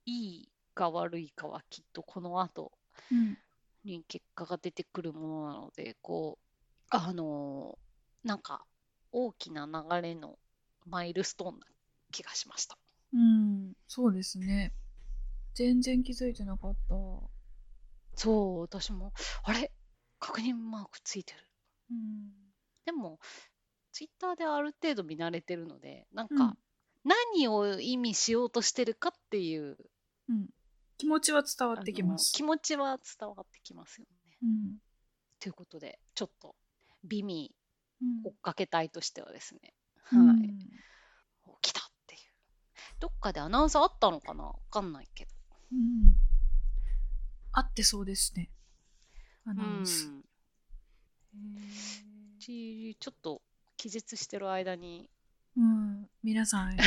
[0.06, 2.74] いいか悪いかはきっとこの後
[3.12, 3.38] うん
[3.86, 6.46] に結果が出てくるものなので、こう、
[6.90, 8.66] あのーなんか
[9.12, 10.40] 大きな流れの
[10.88, 11.68] マイルストーンな
[12.12, 12.76] 気がしました。
[13.14, 14.74] うん、そうですね。
[15.54, 16.96] 全然気づいてなかった。
[18.16, 19.72] そう、私も、あれ？
[20.20, 21.40] 確認マークついてる。
[21.92, 22.32] うん。
[22.86, 23.20] でも、
[23.92, 26.58] ツイッターである程度見慣れてるので、なんうんか、
[27.04, 29.78] 何を意味しようとしてるかっていう
[30.30, 30.50] うん。
[30.98, 32.44] 気持ちは伝わあってきますの気。
[32.44, 34.38] 持ちは伝わってきますよね。
[34.44, 34.78] うん。
[35.40, 36.56] ということで、ちょっと、
[37.04, 37.54] ビミ
[38.02, 39.74] うん追っかけたいとしてはですね、
[40.12, 40.38] うんはい、
[41.62, 42.22] 来たっていう。
[43.00, 44.44] どっかでアナウンサーあったのかな？
[44.44, 45.32] わかんないけど。
[45.72, 46.16] うん。
[47.52, 48.50] あってそうですね。
[49.46, 50.08] アうナウンス。
[50.08, 50.24] ん。
[51.30, 53.42] へーちちょっと
[53.78, 55.10] 気絶してる間に。
[55.58, 56.10] うん。
[56.24, 56.78] 皆さん、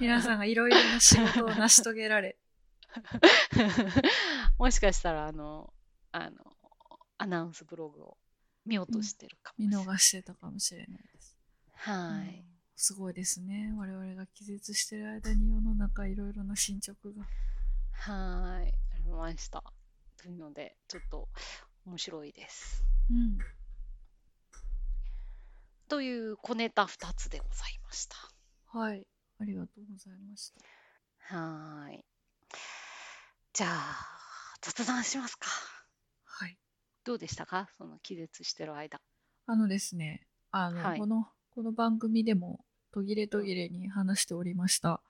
[0.00, 2.38] 皆さんがいろいろな仕事を成し遂げられ。
[4.58, 5.72] もしかしたらあの
[6.12, 6.36] あの
[7.18, 8.18] アナウンスブログを
[8.64, 9.86] 見落としてるかも見しれない。
[9.86, 11.36] 逃してたかもしれないです。
[11.74, 13.72] はい、うんすごいですね。
[13.74, 17.26] 我々が気絶してる間に世の中いろいろな進捗が。
[17.92, 19.64] はい、ありました。
[20.18, 21.28] というので、ちょっと
[21.86, 22.84] 面白いです。
[23.10, 23.38] うん。
[25.88, 28.16] という小ネタ2つでございました。
[28.66, 29.06] はい。
[29.40, 31.34] ありがとうございました。
[31.34, 32.04] はーい。
[33.56, 34.06] じゃあ、
[34.60, 35.48] 雑談しますか。
[36.26, 36.58] はい。
[37.06, 37.70] どうでしたか？
[37.78, 39.00] その気絶してる間。
[39.46, 45.00] あのですね、あの、はいこの、この番組でも途切れ途切れに話しておりました。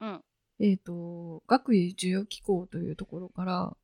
[0.00, 0.24] うん。
[0.58, 3.76] えっ、と、学位授与機構というところから、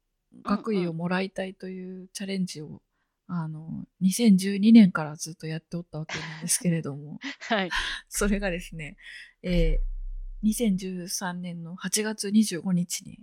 [0.43, 2.81] 学位をもらいたいというチャレンジを、
[3.27, 7.19] あの、2012年からずっとやっておったわけなんですけれども、
[7.51, 7.71] はい。
[8.09, 8.97] それがですね、
[9.43, 9.99] えー
[10.45, 13.19] 2013年の8月25日に、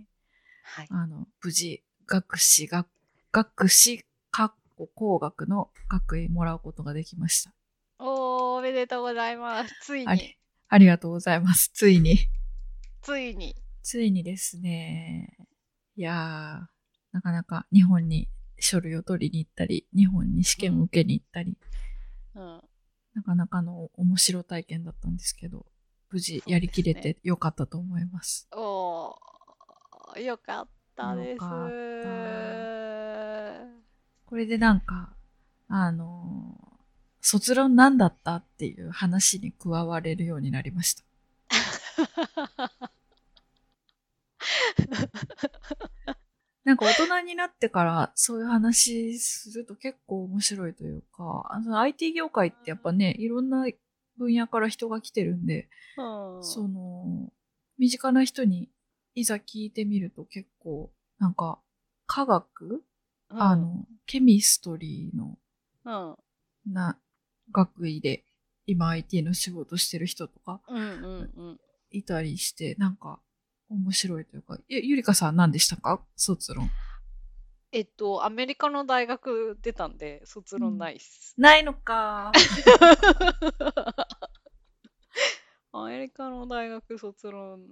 [0.68, 0.86] はい。
[0.90, 2.88] あの、無事、学士、学、
[3.32, 7.52] 学士、かっこ工学の学位もらうことができました。
[7.98, 9.74] おー、おめでとうございます。
[9.80, 10.36] ついにあり、
[10.68, 11.70] ありがとうございます。
[11.72, 12.18] ついに。
[13.00, 13.54] ついに。
[13.82, 15.36] ついにですね、
[15.96, 21.56] いやー、なかなか日本に書類を取りに行ったり、日本に試験を受けに行ったり、
[22.34, 22.62] うん。
[23.14, 25.64] なかなかの面白体験だったんですけど、
[26.10, 28.48] 無事やりきれてよかったと思います。
[28.52, 29.35] おー、
[30.18, 31.40] よかったです。
[34.26, 35.14] これでなんか、
[35.68, 36.76] あのー
[37.26, 41.02] 卒論なんだったっていう話に加われるようになりました。
[46.62, 53.66] なんか大人になってからそういう話すると結構面白いというか、あの IT 業界ってやっぱね、いろんな
[54.16, 57.32] 分野から人が来てるんで、うんその、
[57.76, 58.70] 身近な人に
[59.16, 61.58] いざ聞いてみると結構、なんか、
[62.06, 62.84] 科学、
[63.30, 65.36] うんあの、ケミストリーの
[65.84, 65.90] う
[66.70, 66.72] ん。
[66.72, 66.96] な
[67.50, 68.24] 学位で
[68.66, 71.60] 今 IT の仕事してる人とかうんうんうん。
[71.90, 73.18] いたりして、なんか
[73.70, 76.00] 面白いというか、えゆりかさん何でしたか？
[76.14, 76.68] 卒論。
[77.72, 81.34] えっと、アメリカの大学出たんで、卒論ないっす。
[81.38, 82.32] ないのか。
[85.72, 87.66] アメリカの大学卒論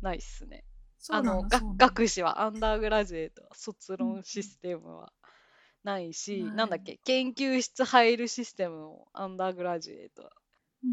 [0.00, 0.64] ないっすね。
[1.10, 1.44] あの、
[1.76, 5.12] 学士は、アンダーグラジュエートは卒論システムは
[5.84, 10.30] ないし、ないなんだっけ、研究室入るシステムもアンダーグラジュエートは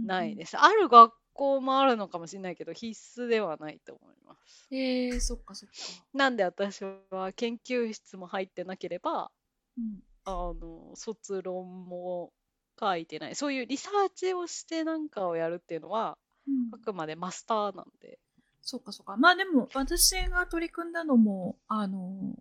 [0.05, 0.37] ないす。
[0.37, 0.57] です。
[0.57, 4.67] ある学校もあるのかもしれないけど、必須ではないと思います。
[4.71, 5.75] えー、そっかそっか。
[6.13, 9.31] なんで私は研究室も入ってなければ、
[9.77, 9.99] うん。
[10.25, 12.33] あの、卒論も
[12.79, 13.35] 書いてない。
[13.35, 16.17] そういうリサーチをしてなんかをやるっていうのは、
[16.47, 18.19] うんあくまでマスターなんで。
[18.61, 19.17] そっかそっか。
[19.17, 22.35] まあでも私が取り組んだのも、あの、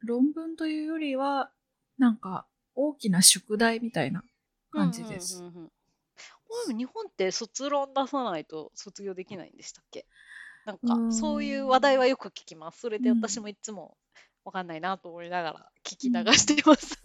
[0.00, 1.50] 論文というよりは、
[1.98, 4.24] なんか大きな宿題みたいな
[4.70, 5.38] 感じです。
[5.38, 5.70] うんうんうんうん
[6.76, 10.06] 日本って卒論出さないと卒業できないんでしたっけ？
[10.64, 12.78] なんかそういう話題はよく聞きます。
[12.78, 13.96] それでうん私もいつも
[14.44, 16.96] わかんないなと思いながら聞き流してます。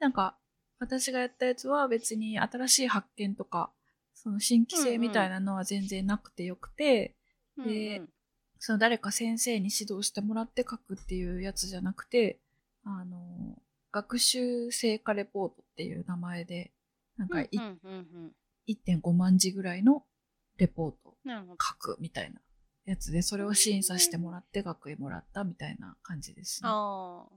[0.00, 0.36] なんか
[0.80, 3.70] 私がやったやつは別に新しい発見とか、
[4.22, 7.14] その新規性みたいなのは全然なくてよくて、
[7.56, 8.08] でうんうん。
[8.58, 12.38] その誰か先生に指導してもらって書くっていうやつじゃなくて、
[12.84, 13.56] あの、
[13.90, 16.70] 学習成果レポートっていう名前で、
[17.16, 18.32] なんかいうんうんうんうん。
[18.68, 20.04] 1.5万字ぐらいの
[20.58, 22.40] レポート書くみたいな
[22.84, 26.68] やつで、それを審査してもらって学位もらったみたいな感じですね。
[26.70, 27.36] ああ。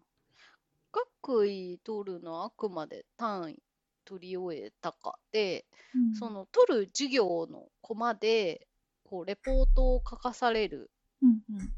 [1.24, 3.63] 学位取るのはあくまで単位
[4.06, 6.16] 取り終えたかで、うん。
[6.16, 8.68] その取る授業のコマで、
[9.04, 10.89] こうレポートを書かされる
[11.22, 11.74] うんうん。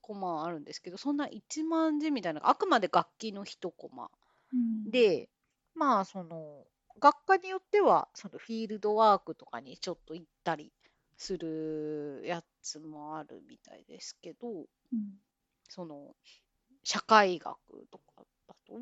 [0.00, 4.08] コマあるんですけど、そんな1万字みたいな、あくまで楽器の1コマ。
[4.52, 5.28] うん、で、
[5.74, 6.64] まあその、
[7.00, 10.72] 学科によっては、そのフィールドワークとかにちょっと行ったり
[11.16, 15.18] するやつもあるみたいですけど、うん。
[15.68, 16.14] その、
[16.84, 17.56] 社会学
[17.90, 18.80] とかだと、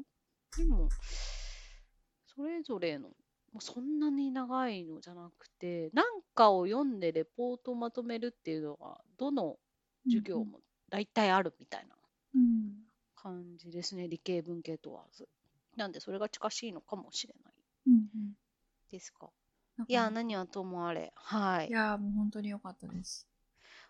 [0.58, 0.88] でも、
[2.36, 3.14] それぞれの、も
[3.58, 9.58] うそんなに長いのじゃなくて、なんかを読んでレポートをまとめるっていうのが、どの
[10.04, 11.96] 授業も大体あるみたいな
[12.34, 12.84] うん
[13.16, 15.28] 感じですね、理系文系問わず。
[15.76, 17.54] なんで、それが近しいのかもしれない
[17.86, 18.34] うんうん
[18.90, 19.30] ですか？
[19.88, 21.72] いや、何はともあれ、はいい。
[21.72, 23.28] やもう本当に良かったです。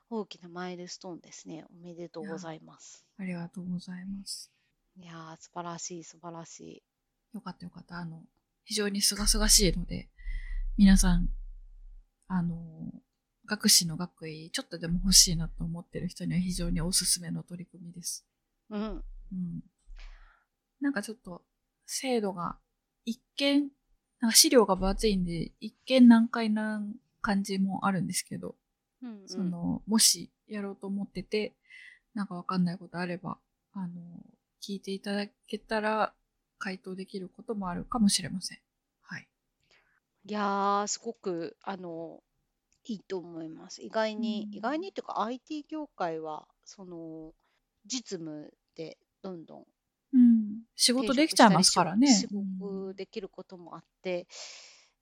[0.09, 1.67] 大きなマイルストーンですね。
[1.69, 3.05] おめでとうございます。
[3.19, 4.53] ありがとうございます。
[4.97, 6.83] いやー、素晴らしい、素晴らしい。
[7.35, 7.99] よかったよかった。
[7.99, 8.23] あの、
[8.65, 10.09] 非常に清々しいので、
[10.79, 11.29] 皆さん、
[12.29, 12.57] あの、
[13.47, 18.25] 学士の学位ちょっとでも欲しいなと思ってる人には非常におすすめの取り組みです。
[18.71, 18.83] うん。
[18.83, 19.61] うん。
[20.81, 21.43] なんかちょっと
[21.87, 22.57] 制度が
[23.05, 23.69] 一見、
[24.21, 26.83] なんか資料が分厚いんで一見難解な
[27.21, 28.55] 感じもあるんですけど、
[29.03, 31.53] うんうんその、もしやろうと思ってて、
[32.15, 33.39] なんかわかんないことあれば、
[33.73, 33.91] あの、
[34.63, 36.15] 聞いていただけたら
[36.65, 38.59] 回答できることもあるかもしれません。
[39.03, 39.29] はい。
[40.27, 42.23] いやー、すごく、あの、
[42.85, 43.83] いいと思います。
[43.83, 47.35] 意外に、うん意外にっていうか、IT 業界は、その、
[47.87, 49.67] 実務でどんどん
[50.13, 50.63] うん。
[50.77, 52.09] 仕事できちゃいますからね。
[52.09, 54.27] 仕うん事できることもあって、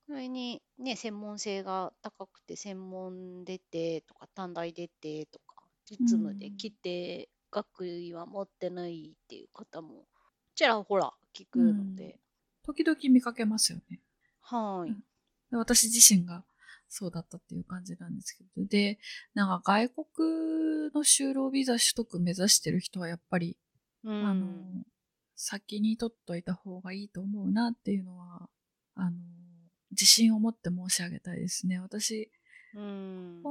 [0.06, 10.06] それにね、専門性が高くて、専門出てとか、短大出てとか、実務で来て、学位は持ってないっていう方も、
[10.54, 12.18] ちらほら聞くので、
[12.64, 14.00] 時々見かけますよね。
[14.40, 14.90] はい。
[14.90, 15.04] うん
[15.54, 16.44] 私自身が
[16.88, 18.66] そうだったっていう感じなんですけど。
[18.66, 18.98] で、
[19.34, 23.56] なんか外国の就労ビザ取得目指してる人はやっぱり、
[24.04, 24.46] うんあの、
[25.36, 28.48] 先に取っといた方がいいと思うなっていうのは、
[28.94, 29.16] あの、
[29.90, 31.80] 自信を持って申し上げたいですね。
[31.80, 32.30] 私、
[32.74, 33.42] うん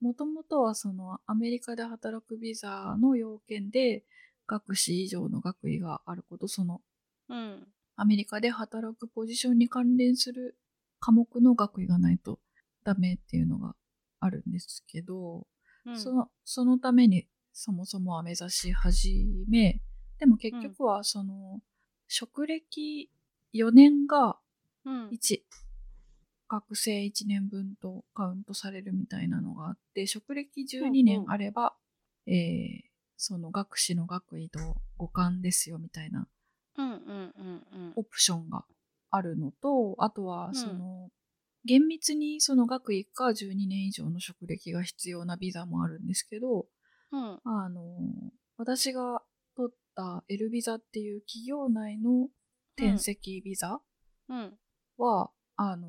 [0.00, 4.04] もともとはそのアメリカで働くビザの要件で
[4.46, 6.82] 学士以上の学位があること、その
[7.28, 7.66] うん。
[7.96, 10.58] アメリカで働くポジションに関連する
[11.00, 12.40] 科目の学位がないと
[12.84, 13.76] ダメっていうのが
[14.20, 15.46] あるんですけど、
[15.86, 15.98] うん。
[15.98, 19.80] そのそのためにそもそもは目指し始め、
[20.18, 21.60] でも結局はその、
[22.08, 23.10] 職歴
[23.52, 24.38] 4年が
[24.84, 25.08] うん。
[25.08, 25.40] 1、
[26.48, 31.74] 学生1年分とカウントされるみたいなのがあって、職歴12年あれば、
[32.26, 34.58] えーその学士の学位と
[34.98, 36.26] 互換ですよみたいな
[36.76, 37.92] うんうんうんうん。
[37.96, 38.64] オプションが
[39.10, 40.54] あるのと、あとはうん。
[40.54, 41.10] その、
[41.64, 46.66] 厳密にその学位か12年以上の職歴が必要なビザもあるんですけど、
[47.12, 47.40] うん。
[47.44, 47.82] あの、
[48.56, 49.22] 私が
[49.56, 52.28] 取った L ビザっていう企業内の
[52.76, 53.80] 転籍ビザ
[54.28, 54.58] うん。
[54.98, 55.88] は、あの、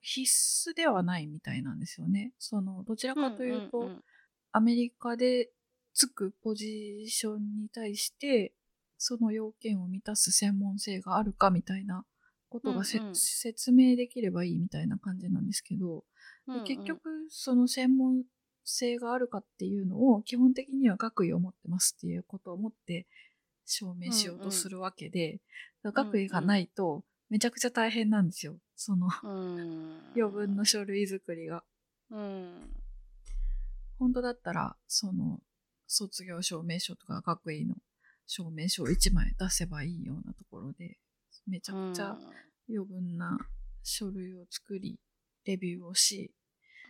[0.00, 2.32] 必須ではないみたいなんですよね。
[2.38, 4.04] その、どちらかというと、んん。
[4.52, 5.50] アメリカで
[5.92, 8.54] つくポジションに対して、
[8.98, 12.04] その要件を満たす専門性があるかみたいな
[12.48, 16.04] ことがせ、うんうん説明できればいいみたいな感じなんですけど、
[16.46, 18.22] うんうんで結局その専門
[18.64, 23.06] 性があるかっていうのを基本的には学位を持ってますっていうことを持って
[23.64, 25.40] 証明しようとするわけで、
[25.82, 28.56] だから学位がないとめちゃくちゃ大変なんですよ。
[28.76, 31.64] そのうん 余分の書類作りが。
[32.10, 32.70] うん
[33.98, 35.40] 本当だったら、その、
[35.86, 37.76] 卒業証明書とか学位の
[38.26, 40.98] 証明書を1枚出せばいいようなところで、
[41.46, 42.16] めちゃくちゃ
[42.68, 43.38] 余分な
[43.82, 44.98] 書類を作り、
[45.44, 46.32] レビューをし、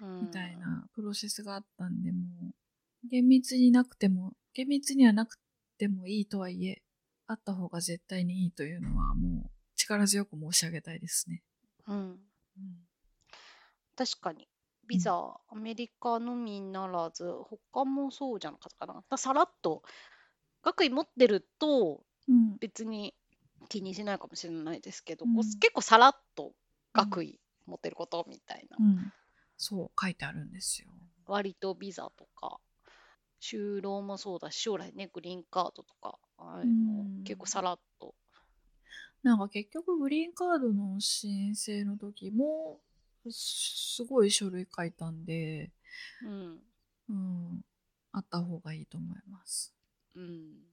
[0.01, 0.21] うん。
[0.23, 2.19] みたいなプロセスがあったんで、も
[3.05, 5.39] う、厳密になくても、厳密にはなく
[5.79, 6.83] てもいいとはいえ、
[7.27, 11.43] あった方が絶対にいいというのは、もう、力強く申し上げたいですね。
[11.87, 11.97] うん。
[11.97, 12.19] うん。
[13.95, 14.49] 確かに。
[14.89, 15.13] ビザ、
[15.49, 17.25] アメリカのみならず
[17.73, 19.05] 他もそうじゃなかったかな。
[19.09, 19.83] ださらっと
[20.67, 22.57] 学位持ってるとうん。
[22.59, 23.15] 別に
[23.69, 26.53] 気にしないかもしれないですけど、うん結構さらっと
[26.93, 29.13] 学位持ってることみたいな、うん。
[29.57, 30.89] そう、書いてあるんですよ。
[31.27, 32.59] 割とビザとか
[33.41, 38.15] 就労もそうだし将来ねグリーンカードとかあのうん結構さらっと
[39.23, 42.79] なんか結局グリーンカードの申請の時も
[43.29, 45.73] すごい書類書いたんで、
[46.25, 46.59] うん
[47.09, 47.65] うん、
[48.13, 49.75] あった方がいいと思います。
[50.17, 50.25] うん。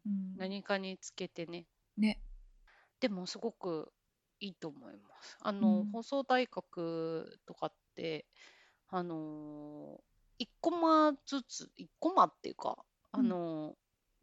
[0.06, 1.68] うん、何かにつけてね。
[1.98, 2.20] ね。
[3.00, 3.92] でもすごく
[4.40, 5.38] いいと思います。
[5.42, 5.92] あの、うん。
[5.92, 8.26] 放送大学とかって、
[8.90, 12.78] あのー、1コマずつ、1コマっていうか、
[13.12, 13.76] あのー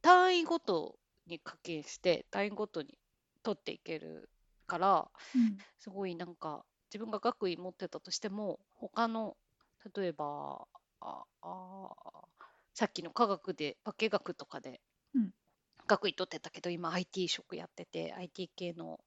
[0.03, 2.99] 単位ごとに課金して、単位ごとに
[3.43, 4.31] 取っていける
[4.67, 5.59] から、うん。
[5.79, 9.37] すごいなんか、自分が学位持ってたとしても、他の、
[9.95, 10.67] 例えば、
[11.01, 12.25] ああ
[12.75, 14.81] さっきの科学で、化学とかで
[15.15, 15.31] うん
[15.87, 19.01] 学位取ってたけど、今 IT 職やってて、IT 系の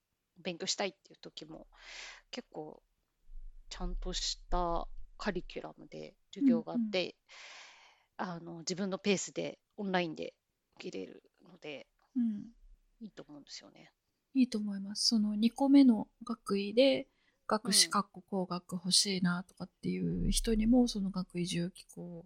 [0.43, 1.66] 勉強したいっていう時も、
[2.30, 2.84] 結構
[3.70, 4.86] ちゃんとした
[5.18, 7.16] カリキュラムで授業があって、
[8.18, 10.34] あの自分のペースでオンラインで
[10.76, 11.88] 受けれるので、
[12.18, 12.47] うん、
[12.99, 13.91] いいと思うんですよね。
[14.34, 15.08] いいと思います。
[15.08, 17.08] その2個目の学位で
[17.47, 22.26] 学士うん学校工学欲しいなとかっていう人にも、その学位重機構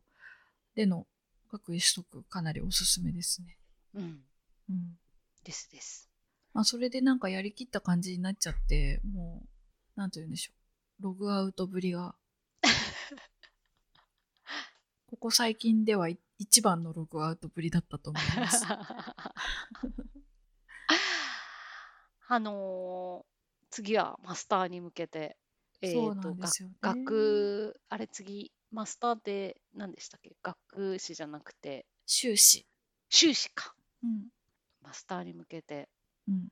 [0.75, 1.05] での
[1.51, 3.56] 学位取得かなりおすすめですね。
[3.93, 4.23] うん。
[4.69, 4.97] うん
[5.43, 6.09] ですです。
[6.53, 9.43] まあ、それでなんかやりきった感じになっちゃって、も
[9.95, 10.51] う、なんて言うんでしょ
[10.99, 11.03] う。
[11.03, 12.15] ログアウトぶりが
[15.05, 16.09] ここ最近では
[16.39, 18.65] 一番のログアウトぶりだったと思います。
[22.29, 25.37] あのー、次はマスターに向けて、
[25.81, 26.49] えーと、ね、
[26.81, 30.35] 学あれ次マスターって何でしたっけ？
[30.43, 32.67] 学士じゃなくて修士
[33.09, 33.73] 修士か、
[34.07, 34.27] うん、
[34.81, 35.89] マスターに向けて、
[36.27, 36.47] うん、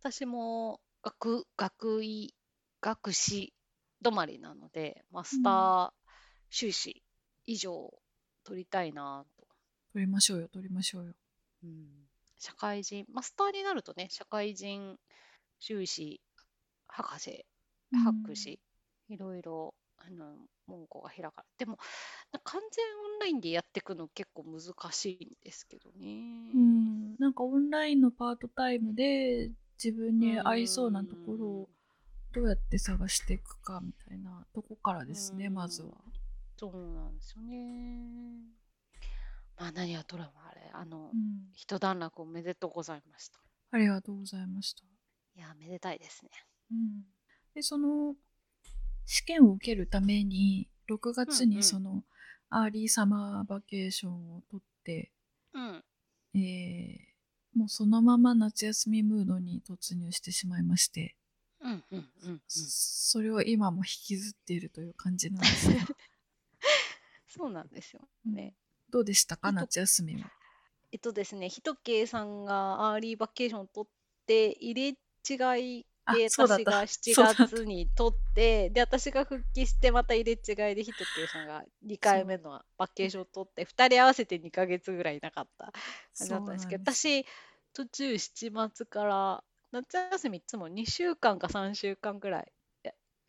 [0.00, 2.34] 私も学学位
[2.80, 3.52] 学士
[4.04, 5.90] 止まりなのでマスター
[6.50, 7.02] 修士
[7.46, 7.92] 以上
[8.44, 9.46] 取りたいなと、
[9.92, 11.12] 取りましょうよ取りましょうよ、
[11.64, 11.86] うん、
[12.38, 14.96] 社会人マスターになるとね社会人
[15.58, 16.20] 修士
[16.86, 17.44] 博士
[17.92, 18.60] 博士、
[19.08, 20.36] いろいろあの
[20.68, 21.78] 門戸が開かれでも
[22.44, 26.52] 完全オンラインでやっていくの結構難しいんですけどね。
[26.54, 29.50] うんなんかオンラインのパートタイムで
[29.82, 31.68] 自分に合いそうなところを
[32.32, 35.90] どうやって探していくかみたいなとこからですねまずは。
[36.56, 38.58] そうなんですよね。
[39.56, 43.38] まあ何はともあれあの、うん、一段落おめでとうございました。
[43.70, 44.84] ありがとうございました。
[45.36, 46.30] いやめでたいですね。
[46.70, 47.04] うん、
[47.54, 48.14] でその
[49.10, 52.04] 試験を受けるために6月にその、
[52.50, 55.10] early summer vacation を取って、
[55.54, 55.84] うん、
[56.34, 61.16] えー、もうそのまま夏休みムードに突入してしまいまして、
[61.60, 65.80] うんうんうんうん、それを今も引きずっているという感じなんですが。
[67.28, 68.54] そうなんですよね、
[68.88, 70.30] うん、どうでしたか夏休みは？
[70.92, 74.98] えっとですねひとけいさんが early vacation を取って入れ
[75.28, 85.66] 違いで私が7月に取ってで私が復帰してまた入れ違いでヒトっていうさんが2回目の vacation を取って2人合わせて2か月ぐらいなかった。
[85.66, 85.72] 感
[86.16, 87.26] じだったんですけど私
[87.74, 92.52] 途中7月から夏休みいつも2週間か3週間ぐらい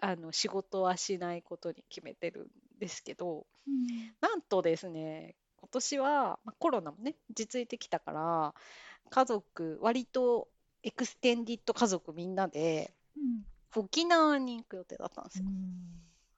[0.02, 8.54] あの仕事はしないことに決めてるんですけど、うん、なんとですね今年は、まあ、コロナもね実いてきたから
[9.10, 10.48] 家族割と
[10.84, 13.44] エクステンディット家族みんなで、うん、
[13.76, 15.46] 沖縄に行く予定だったんですよ。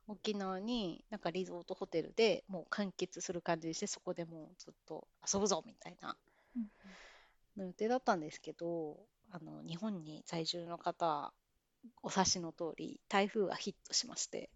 [0.07, 6.17] 沖縄になんかリゾートホテルでもう完結する感じにしてそこでもうずっと遊ぶぞみたいな、
[7.55, 8.97] の予定だったんですけど
[9.31, 11.31] あの日本に在住の方
[12.03, 14.49] お察しの通り台風がヒットしまして、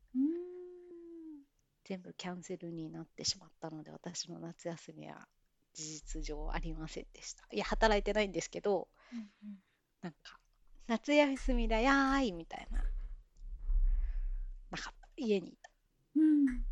[1.86, 5.28] 全部キャンセルになってしまったので私の夏休みは
[5.74, 7.46] 事実上ありませんでした。
[7.52, 9.22] いや働いてないんですけど、うんう
[9.52, 9.56] ん、
[10.06, 10.40] なんか
[10.86, 12.84] 夏休みだやーいみたいな。
[14.70, 15.10] なかった。
[15.18, 15.72] 家にいた、
[16.16, 16.64] うん、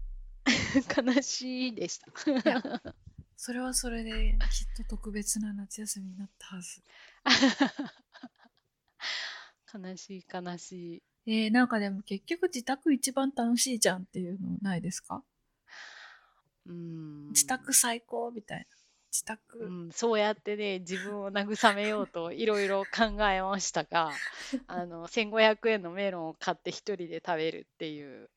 [1.15, 2.11] 悲しいでした。
[3.35, 6.83] それはそれできっと特別な夏休みになったはず。
[9.73, 11.03] 悲しい悲しい。
[11.25, 15.23] えー、なんかでも結局自宅一番楽しいじゃんっていうのないですか？
[16.67, 17.29] うん。
[17.29, 18.65] 自宅最高みたいな
[19.13, 24.11] 自宅、うん、そうやってね自分を慰めようといろいろ考えましたが
[24.65, 28.29] あの1500円のメロンを買って一人で食べるっていう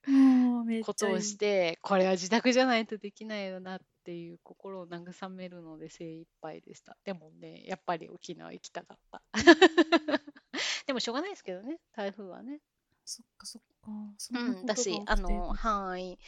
[0.85, 6.99] ことをしてこれは自宅じゃないとできないよなっていう心を慰めるので精一杯でした。
[7.05, 9.23] でもねやっぱり沖縄行きたかった。
[10.87, 12.61] でもしょうがないですけどね台風はね。
[13.07, 13.91] そっかそっか。
[14.33, 16.19] うんだしあのはい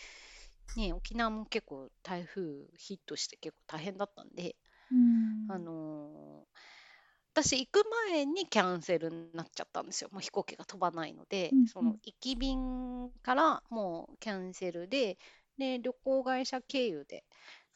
[0.77, 2.43] ね、沖縄も結構台風
[2.77, 4.57] ヒットして結構大変だったんで、
[4.91, 6.59] うん、あのー、
[7.33, 10.11] 私行く前にキャンセルになっちゃったんですよ。
[10.13, 15.19] もう飛行機が飛ばないので、うんその行き便からもうキャンセルで
[15.57, 17.25] で旅行会社経由で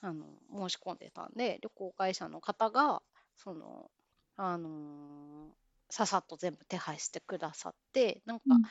[0.01, 3.03] あの申し込んでたんで旅行会社の方が
[3.37, 3.91] その
[4.37, 5.51] あのー、
[5.91, 8.63] ささっと全部手配してくださってなんか、うん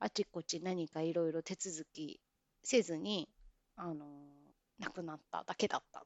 [0.00, 2.20] あちこち何かいろいろ手続き
[2.64, 3.28] せずに、
[3.76, 4.06] あの
[4.78, 6.04] 亡くなっただけだった。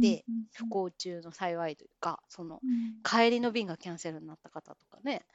[0.00, 0.24] で、
[0.54, 2.60] 不幸中の幸いというかその、
[3.04, 5.26] 帰りの便がキャンセルになった方とかね、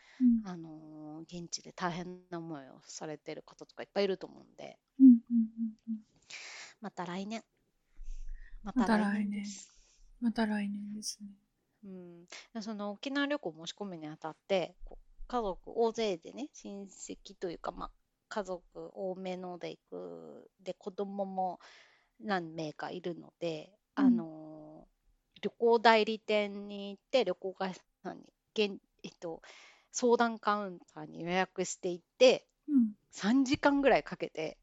[0.45, 4.79] あの現地で大変な思いをされてる方とかいっぱいいると思うんで、
[6.81, 7.43] また来年。
[8.63, 9.45] また来年。
[10.21, 11.19] また来年です。
[11.21, 11.27] ね。
[12.55, 14.73] うん、その沖縄旅行申し込むにあたって
[15.27, 17.91] 家族大勢でね親戚というか、まあ、
[18.33, 18.63] 家族
[18.95, 20.49] 多めので行く。
[20.63, 21.59] で子供も
[22.19, 24.87] 何名かいるので、うん、あの
[25.43, 28.23] 旅行代理店に行って旅行会社さんに
[28.55, 29.43] 現、えっと、
[29.91, 34.57] 相談カウンターに予約していって、うん、3時間ぐらいかけて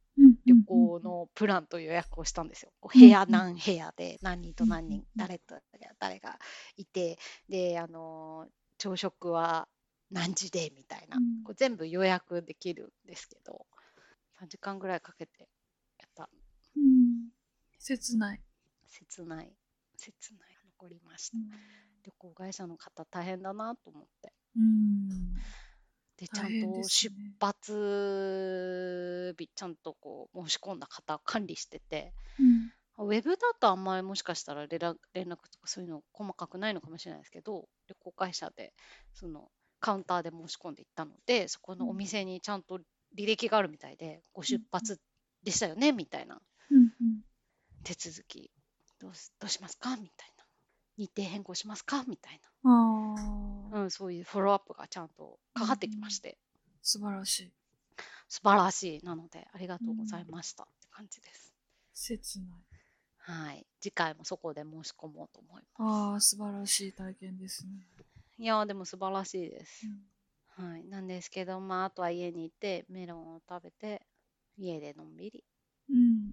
[0.44, 2.72] 旅行のプランと予約をしたんですよ。
[2.82, 5.54] 部屋何部屋で何人と何人、誰と
[6.00, 6.40] 誰が
[6.76, 8.48] いてであの
[8.78, 9.68] 朝食は
[10.10, 13.66] 何時でみたいな、うん、これ全部予約できるんですけど
[14.40, 15.48] 3時間ぐらいかけて
[15.98, 16.28] やった、
[16.76, 17.30] うん、
[17.78, 18.40] 切ない。
[18.86, 19.52] 切ない。
[19.96, 20.56] 切ない。
[20.78, 21.36] 残りました、
[22.04, 24.32] 旅行会社の方大変だなと思って。
[24.56, 25.34] うん。
[26.16, 33.06] でちゃんと出発日ちゃんとこう申し込んだ方管理しててうん。
[33.06, 38.74] ウェブだとあんまりもしかしたら連絡連絡とかそういうの細かくないのかもしれないですけど旅行会社で
[39.14, 39.48] その
[39.80, 42.78] カウンターで申し込んでいったのでそこのお店にちゃんと
[43.16, 45.00] 履歴があるみたいで、ご出発
[45.42, 46.78] でしたよねみたいなうん。
[46.78, 46.90] うん。
[47.82, 48.50] 手続き。
[49.00, 49.96] どうすどうしますか？
[49.96, 50.44] みたいな。
[50.98, 52.04] 日程変更しますか？
[52.06, 56.36] みたいああ、な、うん、そういうフォローアップがちゃんとかかってきまして、
[56.82, 57.52] 素晴らしい。
[58.28, 60.64] 素晴らしいなのでありがとうございました。
[60.64, 61.54] って感じです。
[61.94, 62.48] 切ない。
[63.16, 67.86] はい、次回もそこで申し込もうと思いあまあ、素晴らしい体験ですね。
[68.40, 68.42] す。
[68.42, 69.86] いやーでも素晴らしいですう。
[69.88, 70.00] ん
[70.48, 74.06] はい、なんですけど、まあ、あとは家にいてメロンを食べて
[74.56, 75.44] 家でのんびり
[75.88, 76.32] うん。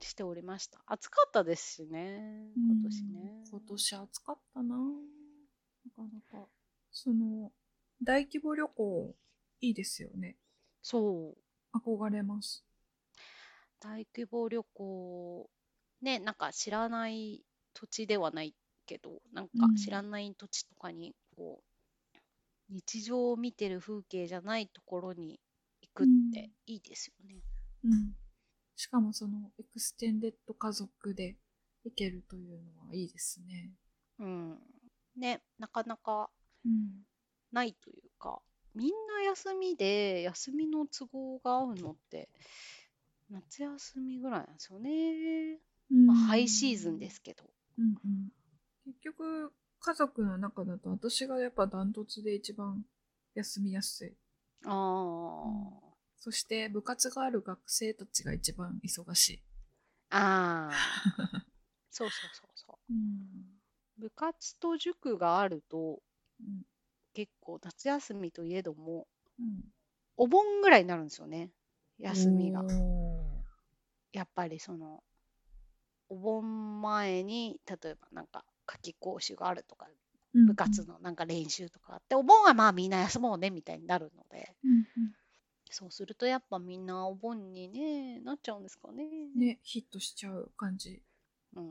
[0.00, 0.80] しておりました。
[0.86, 3.32] 暑かったですしね、今年ね。
[3.50, 4.76] 今年暑かったな。
[4.76, 6.48] なかなか。
[6.90, 7.52] その、
[8.02, 9.14] 大規模旅行、
[9.60, 10.36] いいですよね。
[10.82, 11.36] そ
[11.74, 12.64] う、憧れます。
[13.80, 15.50] 大規模旅行、
[16.02, 17.42] ね、なんか知らない
[17.74, 18.54] 土地ではない
[18.86, 22.16] けど、なんかうん知らない土地とかに、こう、
[22.68, 25.40] 日常を見てる風景じゃないところに
[25.82, 27.42] 行くっていいですよね。
[27.84, 28.14] うん。
[28.74, 31.36] しかもその、 extended 家族で
[31.84, 33.70] 行けるというのはいいですね。
[34.18, 34.58] うん。
[35.16, 36.30] ね、なかなか
[36.64, 37.06] うん。
[37.52, 38.42] ないというか、
[38.74, 42.28] みんな休みで、休みの都合が合うのって、
[43.30, 45.58] 夏休みぐらいなんですよね。
[45.90, 47.44] まあ、ハイシーズンですけど。
[47.78, 48.28] うんうん。
[48.84, 49.52] 結局、
[49.86, 52.84] 家族の中だと私がやっぱダントツで一番
[53.36, 54.12] 休みやすい。
[54.64, 59.42] ああ、そして部活がある学生たちが一番忙しい。
[60.10, 61.46] ああ、
[61.88, 62.92] そうそうそうそう。
[62.92, 63.60] うん。
[63.98, 66.02] 部活と塾があると、
[66.40, 66.66] うん。
[67.14, 69.06] 結構夏休みといえども、
[69.38, 69.72] うん。
[70.16, 71.52] お盆ぐらいになるんですよね。
[71.98, 72.64] 休みが。
[72.64, 73.44] お
[74.12, 75.04] やっぱりその、
[76.08, 80.84] お盆前に、例えばなんか夏期講習があるとか、ー部活。
[80.84, 84.84] のなんか練習とかあって、お盆はまあみんな休もうねみたいになるので、うん
[85.70, 89.04] そうするとやっぱみんなお盆にね、なっちゃうんですかね。
[89.34, 89.40] うん。
[89.40, 91.02] ね、ヒットしちゃう感じ。
[91.56, 91.70] うん。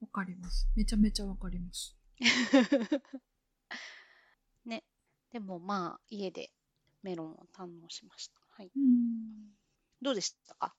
[0.00, 0.68] わかります。
[0.76, 1.96] めちゃめちゃわかります。
[4.64, 4.84] ね。
[5.32, 6.50] でもまあ家で
[7.02, 8.40] メロンを堪能しました。
[8.50, 8.70] はい。
[8.76, 9.56] うん。
[10.00, 10.74] どうでしたか？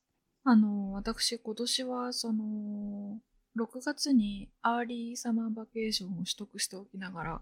[0.45, 3.20] あの、私今年はその、
[3.58, 7.41] 6月に early summer vacation を取得しておきながら、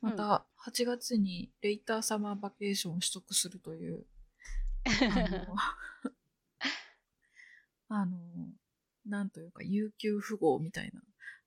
[0.00, 4.04] また8月にレイターサマーバケーションを取得するという、
[7.88, 8.18] あの、
[9.06, 11.00] なんというか、有給不合みたいな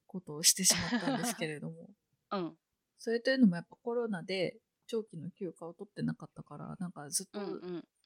[0.06, 1.90] ことをしてしまったんですけれども、
[2.32, 2.58] うん。
[2.98, 7.40] それというのもやっぱコロナで長期の休暇を取ってなかったから、なんかずっと。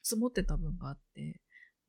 [0.04, 1.40] 積もってた分があって、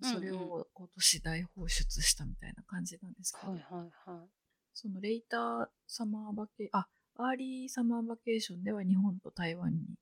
[0.03, 4.29] それを今年大放出したみたいな感じなんですけど、はいはいはい。
[4.75, 9.97] その later summer vaca あ、 early summer vacation では日本と台湾に行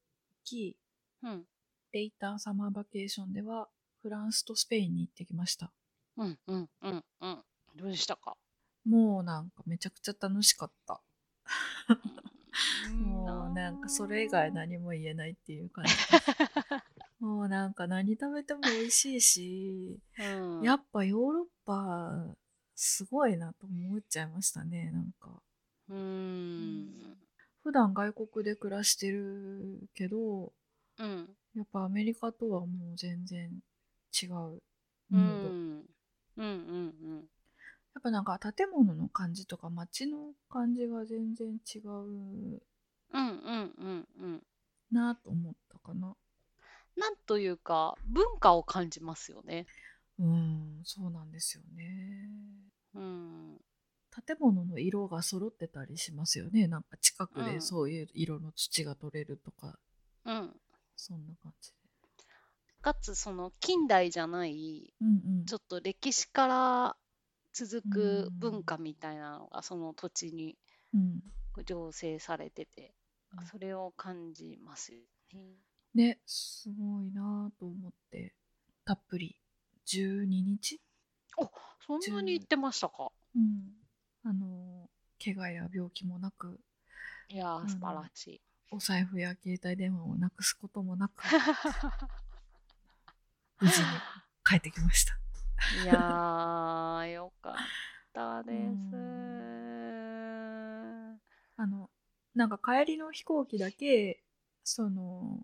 [0.45, 0.77] き、
[1.23, 1.45] うん。
[1.93, 3.69] later summer vacation では
[4.03, 5.73] フランスとスペインに行ってきました。
[6.17, 7.45] うんうんうんうん。
[7.77, 8.37] どうでしたか？
[8.85, 11.01] もうなんかめちゃくちゃ楽しかった。
[12.89, 15.93] うん もうなんかそれ以外何も言えないっていう感じ。
[17.21, 22.37] もうなんか何食べても美味しいし、うんやっぱヨーロッパ
[22.75, 25.43] すごいなと思っちゃいましたね、なんか。
[25.89, 27.17] うーん。
[27.63, 30.53] 普段外国で暮らしてるけど、
[30.99, 31.29] うん。
[31.55, 33.51] やっぱアメリカとはもう全然
[34.23, 34.63] 違うム
[35.13, 35.49] うード。
[35.49, 35.85] ん。
[36.37, 37.25] うんうん
[37.93, 42.63] やっぱなんか建物の感じとか街の感じが全然違ううん。
[43.13, 44.43] うんうんうんうん。
[44.93, 46.15] なと思ったかな。
[47.01, 49.67] なんというか、文化を感じますよね。
[50.19, 52.29] うん、そうなんですよね。
[52.95, 53.59] うん。
[54.27, 56.69] 建物の色が揃ってたりしますよね。
[56.69, 59.79] なんか近くうんでそういう色の土が取れるとか、
[60.27, 60.61] うん。
[60.95, 61.77] そんな感じで。
[62.83, 65.47] かつ、その近代じゃない、うんうん。
[65.47, 66.97] ちょっと歴史から
[67.55, 70.59] 続くうん文化みたいなのがその土地に
[70.93, 71.23] うん、
[71.65, 72.95] 醸成されてて
[73.39, 74.99] うん、それを感じますよ
[75.33, 75.41] ね。
[75.95, 78.35] ね、すごいなと思って、
[78.85, 79.37] たっぷり
[79.87, 80.81] 12日？
[81.87, 83.11] そんなに言ってましたか？
[83.35, 83.73] うん。
[84.25, 84.89] あの、
[85.23, 86.61] 怪我や病気もなく、
[87.29, 88.41] いや素晴らしい。
[88.73, 91.25] お財布や携帯電話をなくすこともなく、
[93.61, 93.87] 無事に
[94.45, 95.15] 帰ってきました。
[95.83, 97.61] いやー、よかった
[98.11, 98.57] ったです。
[101.57, 101.91] あの
[102.35, 104.23] なんか帰りの飛行機だけ
[104.65, 105.41] その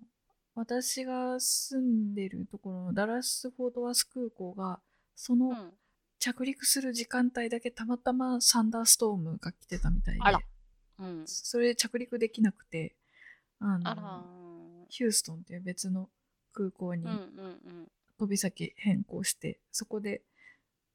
[0.57, 4.81] 私が住んでるところのダラス・フォートワース空港が
[5.15, 5.73] そのうん。
[6.19, 10.41] 着陸する時間帯だけたまたまサンダーストームが来てたみたいであら。
[10.99, 11.23] うん。
[11.27, 12.97] それで着陸できなくて
[13.61, 14.23] あのあら。
[14.89, 16.09] ヒューストンっていう別の
[16.55, 17.89] 空港にうんうんうん。
[18.19, 20.23] 飛び先変更して、そこで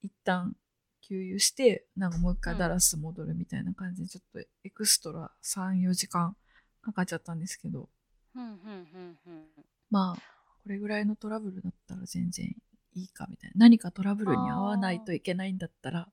[0.02, 0.56] 一旦
[1.02, 6.36] 給油してなんかもう一回ダラス戻るみたいな感じでちょっとエクストラ34時間
[6.82, 7.90] かかっちゃったんですけど
[8.36, 9.46] うんうんうんうん。
[9.90, 10.22] まあ
[10.64, 12.56] これぐらいのトラブルだったら全然
[12.94, 13.54] いいかみたいな。
[13.58, 16.08] 何かトラブルに合わないといけないんだったら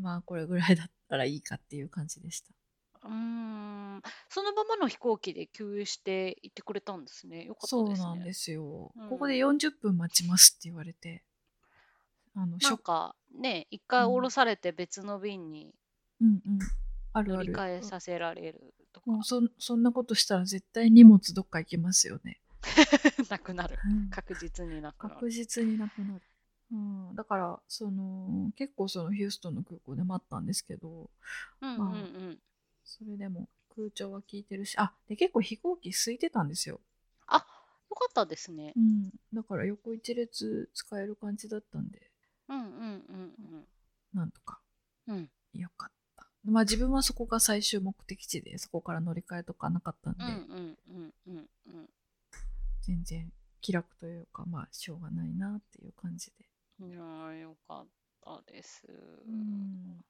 [0.00, 2.52] まあこれぐらいだったらいいかっていう感じでした。
[3.04, 4.02] うーん。
[4.28, 7.44] そのままの飛行機で給油して行ってくれたんですね。
[7.44, 8.06] よかったそうですね。
[8.08, 9.08] なんですよ、うん。
[9.08, 11.24] ここで40分待ちますって言われて
[12.34, 14.12] あのなん食かね、一回うん。
[14.12, 15.74] 降ろされて別の便に
[16.20, 16.58] うんうん。
[17.12, 17.34] ある。
[17.34, 22.40] 乗り換えさせられるとかもうそんそんなことしたら絶対荷物どっか行きますよね。
[23.30, 23.78] なくなる。
[23.84, 25.14] うん確実になくなる。
[25.16, 26.22] 確実になくなる。
[26.70, 31.08] うん、だからその結構そのヒューストンの空港で待ったんですけど
[31.62, 32.38] うんうんまあうん。
[32.84, 36.80] それでも空調は効いてるしあで結構飛行機空いてたんですよ、
[37.26, 37.36] あ、
[37.90, 38.80] よかったですねう。
[38.80, 42.10] ん、だから横一列使える感じだったんで
[42.48, 43.12] うんうんう
[43.56, 43.66] ん
[44.12, 44.60] なんとか
[45.06, 45.16] うん。
[45.16, 45.97] うんよかった
[46.50, 50.24] まあ自分はそこが最終目的地でそこから乗り換えとかなかったんで。
[52.82, 57.86] 全然気楽というかまあしょうがないなっていう感じで、いやーよかっ
[58.24, 58.84] たです。
[58.88, 60.04] うん、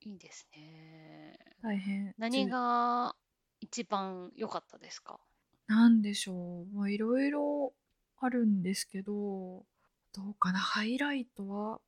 [0.00, 1.38] いいですね。
[1.62, 3.14] 大変何が
[3.60, 5.20] 一番良かったですか？
[5.66, 6.76] なんでしょう。
[6.76, 7.72] まあ、いろいろ
[8.18, 9.64] あるんですけど、
[10.12, 10.58] どうかな。
[10.58, 11.80] ハイライトは、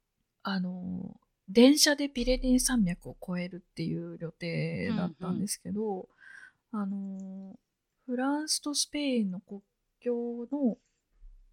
[0.42, 6.08] あの、電車でピレネー山脈を越えるっていう予定だったんですけど、
[6.72, 7.56] あの、
[8.04, 9.60] フランスとスペインの国
[10.00, 10.76] 境の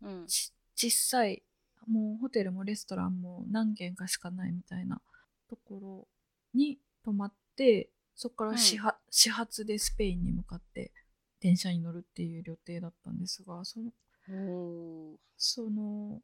[0.04, 0.28] うん。
[0.28, 1.44] ち小さい、
[1.88, 5.02] もうホテルもレストランも何軒かしかないみたいな
[5.50, 6.08] ところ
[6.54, 10.92] に泊まって、そこから始発,、始発でスペインに向かって
[11.40, 13.92] 電車に乗るっていう予定だったんですが、その、
[15.38, 16.22] その、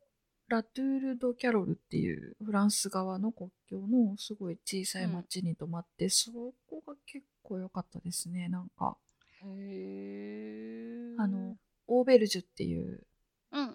[0.50, 6.32] ラトゥール・ド・キャロルっていうフランス側の国境のすごい小さい町に泊まって、そ
[6.68, 8.50] こが結構良かったですね。
[8.50, 8.98] なんか、
[9.44, 11.16] へえ。
[11.18, 11.56] あの、
[11.88, 13.06] オーベルジュっていう
[13.52, 13.70] うんうんう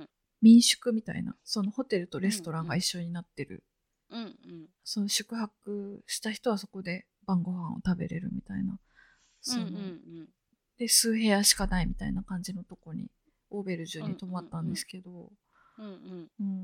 [0.00, 0.08] ん。
[0.40, 3.64] 民宿みたいな、そのホテルとレストランが一緒になってる
[4.10, 4.68] うんうん。
[4.84, 8.74] その宿泊した人はそこで晩ご飯を食べれるみたいな。
[8.74, 8.78] う
[9.40, 10.28] そのんうんうん。
[10.78, 13.10] で、数部屋しかないみたいな感じのとこに、
[13.50, 15.24] オーベルジュに泊まったんですけど、うんうん。
[15.24, 15.30] うん、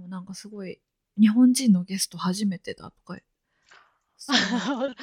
[0.09, 0.81] なんかすごい、
[1.19, 3.19] 日本人のゲスト初めてだとか、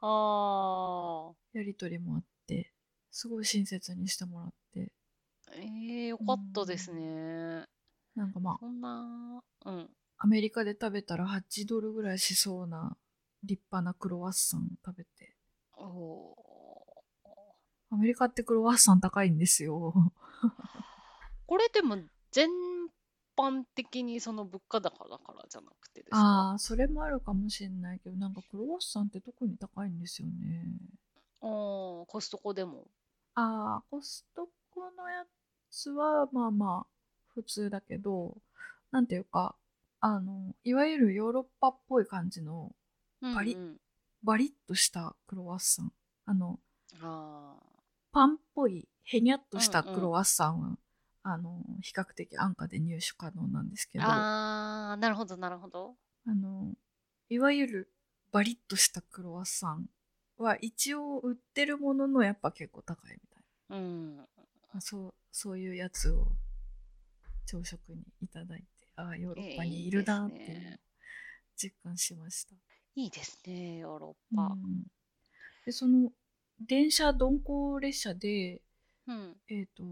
[0.00, 1.34] ああ。
[1.52, 2.72] やりとりもあって、
[3.10, 4.92] すごい親切にしてもらって、
[5.54, 7.64] ええよかったですね。
[8.14, 9.90] なんかまあ、そんな、うん。
[10.18, 12.96] アメリカで食べたら8ドルぐらいしそうな
[13.44, 15.36] 立派なクロワッサンを食べて、
[15.76, 17.04] おお
[17.90, 19.94] アメリカってクロワッサン高いんですよ。
[19.96, 20.48] ー。
[21.46, 21.96] これでも
[22.30, 22.48] 全
[23.38, 26.18] 般的にその物価高だからじゃなくてですか？
[26.18, 30.66] ああ、それもあるかもしれないけど、なんかクロワッサンって特に高いんですよね。
[31.40, 32.88] あーコストコでも。
[33.34, 35.24] ああ、コストコのや
[35.70, 36.86] つはまあまあ
[37.34, 38.36] 普通だけど、
[38.90, 39.54] なんていうか、
[40.00, 42.74] あの、いわゆるヨーロッパっぽい感じの
[43.34, 43.76] パリうんうん
[44.24, 45.92] バリッとしたクロワッサン。
[46.26, 46.58] あの、
[47.00, 47.54] あ
[48.10, 50.76] パンっぽいヘニャっとしたクロワッサンは、
[51.22, 55.94] あの、比較的安価で入手可能なんですけーど、あー、なるほど、なるほど。
[56.26, 56.74] あの、
[57.28, 57.92] いわゆる
[58.32, 59.88] バリッとしたクロワッサン
[60.36, 64.16] は一応売ってるもののやっぱ結構高いみたいうん。
[64.16, 64.22] な。
[64.72, 66.28] まあそう、そういうやつを
[67.46, 68.66] 朝食にいただいて、
[68.96, 70.80] ああ、ヨーロッパにいるなっていう
[71.56, 72.54] 実感しました。
[72.94, 74.42] いいですね、ヨーロッうパ。
[74.42, 74.84] ん、
[75.64, 76.10] で、その
[76.60, 78.60] 電車鈍行列車で、
[79.08, 79.36] うん。
[79.48, 79.82] えっ、と、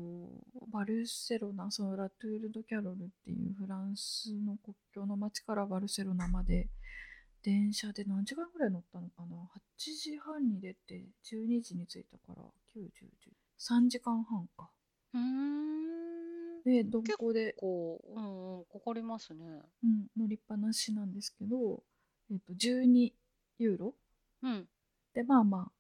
[0.71, 6.69] バルセロナ、そのラトゥール・ド・キャロルっていうフランスの国境の町からバルセロナまで、
[7.43, 9.37] 電車で何時間ぐらい乗ったのかな
[9.79, 12.43] ?8 時半に出て、12時に着いたから、
[12.75, 14.69] 9、10、10、3時間半か。
[15.15, 16.63] うーん。
[16.65, 19.63] で、鈍行で、こう、うんうん、かかりますね。
[19.83, 21.83] うん、乗りっぱなしなんですけど、
[22.31, 23.13] えっ、と、12
[23.59, 23.95] ユーロ
[24.43, 24.69] うん。
[25.15, 25.73] で、まあまあ、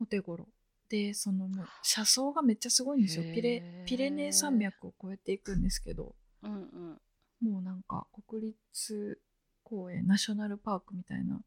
[0.00, 0.48] お手頃。
[0.90, 3.22] で、そのもう、車窓がめっちゃすごいんですよ。
[3.32, 7.00] ピレピレネー山脈を越えていくんですけど、うんうん。
[7.40, 9.20] もうなんか国立
[9.62, 11.40] 公園ナショナルパークみたいな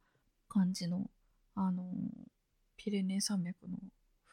[0.47, 1.09] 感じの
[1.55, 1.83] あの
[2.77, 3.77] ピレネー山脈の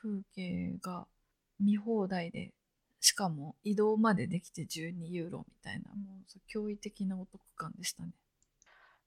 [0.00, 1.06] 風景が
[1.58, 2.52] 見放題で
[3.00, 8.11] しかも移動までできて12ユーロみたいなもう驚異的なお得感でしたね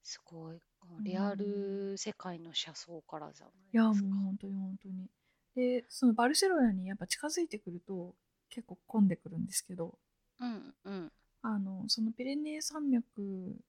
[0.03, 0.57] すごい。
[1.01, 4.09] リアル世界の車窓からじゃないいやもうですか。
[4.09, 5.09] 本当に本当に
[5.55, 8.15] でそのバルセロナにやっぱ近づいてくると
[8.49, 9.97] 結構混んでくるんですけど
[10.39, 11.11] うんうん。
[11.41, 13.11] あのそのピレネー山脈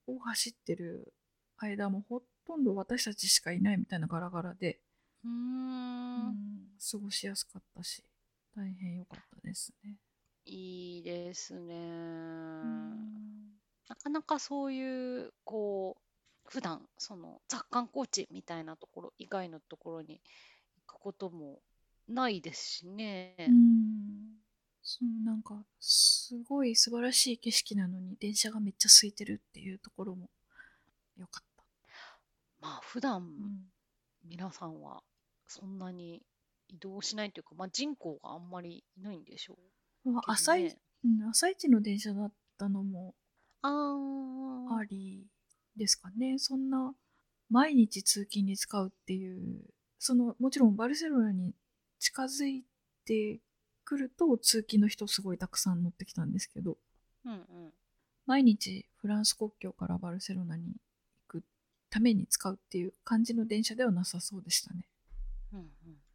[0.07, 1.13] を走ってる
[1.57, 4.79] 間もほとんど私たちしかいないみたいなガラガラで、
[5.23, 6.35] うんん
[6.91, 8.03] 過ごしやすかったし
[8.55, 9.95] 大変良かったですね。
[10.45, 11.75] いいですね。
[11.75, 11.77] う
[12.67, 13.25] ん
[13.87, 20.21] なかなかそういう、こう、普段その雑観光地みたいなところ以外のところに
[20.87, 21.59] 行くことも
[22.07, 23.35] ないですしね。
[23.39, 24.35] うん
[24.87, 30.29] そのなんかすごい素晴らしい景色なのに電車がめっちゃ空いてるっていうところも
[31.17, 31.63] 良かった。
[32.61, 33.71] まあ普段うん
[34.23, 35.01] 皆さんは
[35.47, 36.21] そんなに
[36.67, 39.57] 移動しないというか、まあ、人口があんまりいないんでしょ
[40.05, 40.77] うまあけど朝いね。
[41.03, 43.15] うん朝一の電車だったのも
[43.63, 45.25] あり
[45.75, 46.37] ですかね。
[46.37, 46.93] そんな
[47.49, 49.61] 毎日通勤に使うっていう、
[49.99, 51.53] そのもちろんバルセロナに
[51.99, 52.63] 近づい
[53.05, 53.39] て
[53.83, 56.77] くると通勤の人すごいたくさん乗ってきたんですけど、
[57.25, 57.73] うんうん。
[58.25, 60.75] 毎日フランス国境からバルセロナに
[61.29, 61.43] 行く
[61.89, 64.87] ために使うっていう感じの電車ではなさそうでしたね。
[65.53, 65.65] うんうん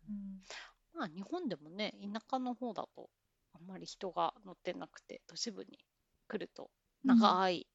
[0.09, 0.43] うん
[0.93, 3.09] まあ日本でもね、田舎の方だと
[3.55, 5.79] あんまり人が乗ってなくて、都市部に
[6.29, 6.71] 来ると
[7.05, 7.67] 長い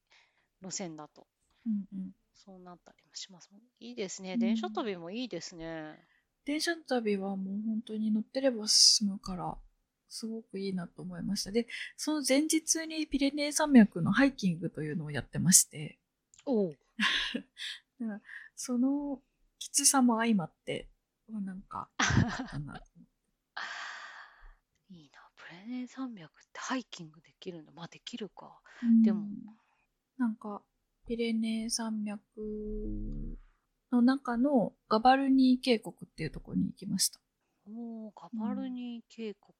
[0.62, 1.26] 路線だと
[1.66, 3.62] うんうんそうなったりもしますもん。
[3.80, 4.34] いいですね。
[4.34, 5.97] うん電車旅もいいですね。
[6.45, 9.57] 電車旅はもう本当に乗ってれば進むから、
[10.09, 11.51] すごくいいなと思いました。
[11.51, 11.67] で、
[11.97, 15.99] その前日にピレネー山脈のハイキングというのをやってまして、
[16.45, 16.71] お
[18.55, 19.19] その
[19.59, 20.87] きつさも相まって、
[21.27, 21.89] なんか、
[24.89, 25.19] いいな。
[25.35, 27.71] プレネー山脈ってハイキングできるんだ。
[27.75, 28.59] まあできるか。
[28.83, 29.25] うんでも
[30.17, 30.61] なんか、
[31.07, 32.21] ピレネー山脈
[33.95, 37.19] の中のガバルニー渓谷っていうところに行きました。
[37.67, 39.53] おお、ガバルニー渓谷。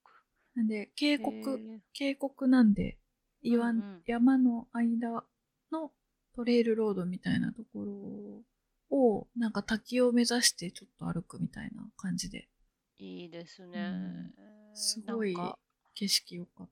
[0.54, 2.98] なんで、渓へ谷、ー渓谷なんで、
[3.42, 5.24] 岩、うんうん山の間
[5.72, 5.90] の
[6.34, 7.84] トレイルロードみたいなとこ
[8.90, 12.48] ろを、なんか滝を目指してちょっと歩くみたいな感じで、
[12.98, 13.92] いいですね。
[14.74, 15.34] すごい
[15.94, 16.68] 景色良かっ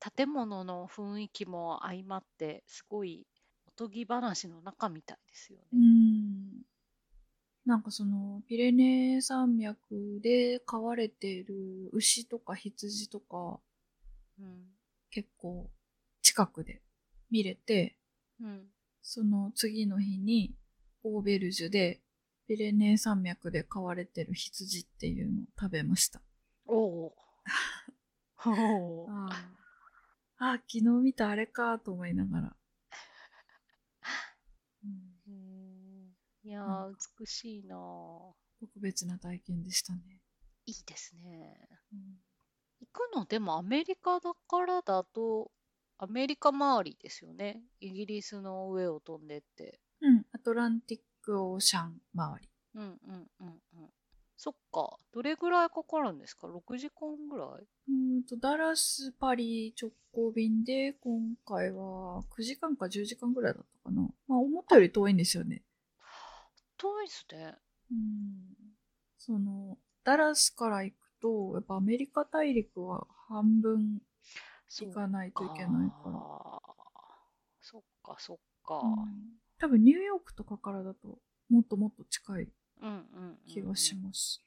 [0.00, 0.10] た。
[0.10, 3.26] 建物の雰囲気も相まって、すごい
[3.66, 5.82] おとぎ話の中みたいですようね。
[5.82, 6.09] ん。
[7.70, 11.54] なんかその、ピレネー山脈で飼われている
[11.92, 13.60] 牛とか羊とか、
[14.40, 14.64] うん。
[15.08, 15.70] 結構
[16.20, 16.82] 近くで
[17.30, 17.96] 見れて、
[18.42, 18.62] うん。
[19.02, 20.52] その次の日に
[21.04, 22.00] オーベルジュで
[22.48, 26.20] ピレネー山脈で飼われてる羊っていうのを食べました。
[26.66, 27.14] おお。
[29.08, 29.28] あ
[30.38, 32.56] あ昨日見たあれかと思いながら。
[34.84, 34.90] うん
[35.28, 35.50] へー
[36.42, 37.78] いやなー、美しいなー。
[38.60, 40.00] 特別な体験でしたね。
[40.66, 41.68] いいですね。
[41.92, 42.00] うん
[42.82, 45.50] 行くのでもアメリカだからだと、
[45.98, 47.60] アメリカ周りですよね。
[47.78, 49.80] イギリスの上を飛んでって。
[50.00, 52.48] うん、アトランティックオーシャン周り。
[52.74, 53.50] うんうんうんう
[53.84, 53.90] ん。
[54.38, 54.96] そっか。
[55.12, 57.48] どれぐらいかかるんですか ?6 時間ぐらい？
[57.48, 64.08] うーんと、ダラス、パリ直行便で、今回は9時間か10時間ぐらいだったかな。
[64.26, 65.62] まあ、思ったより遠いんですよね。
[66.80, 67.54] 遠いですね。
[67.92, 68.54] うん。
[69.18, 74.00] その、ダラスから行くと、やっぱアメリカ大陸は半分
[74.68, 76.60] 行かないといけないから。
[77.60, 78.78] そっかそっか。
[78.78, 81.18] うん多分ニューヨークとかからだと、
[81.50, 82.48] もっともっと近い
[82.80, 84.42] うんうんうんうん気がします。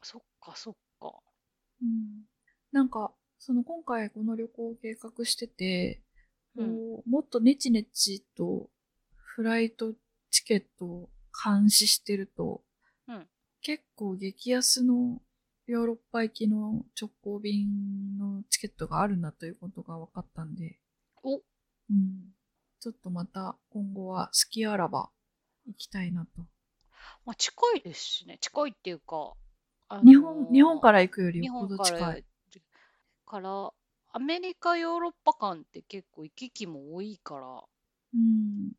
[0.00, 1.12] そっかそっか。
[1.82, 2.22] うん。
[2.70, 6.02] なんか、その今回この旅行を計画してて、
[6.54, 8.70] うんもっとネチネチと
[9.16, 9.92] フライト
[10.30, 10.75] チケットを
[11.46, 12.62] 監視してると、
[13.08, 13.26] うん
[13.62, 15.20] 結構激安の
[15.66, 17.66] ヨーロッパ行きの直行便
[18.16, 20.78] のチケットがあるなということが分かったんで、
[21.24, 21.40] おう
[21.92, 22.30] ん、
[22.78, 25.10] ちょっとまた今後は好きあらば
[25.66, 26.42] 行きたいなと。
[27.24, 28.38] まあ近いですしね。
[28.40, 29.32] 近いっていうか、
[29.88, 32.24] あのー日本、日本から行くより日よほ本からど近い。
[33.26, 33.72] から、
[34.12, 37.64] アメリカ、ヨーロッパ間って結構行き来も多いから、
[38.14, 38.70] うん、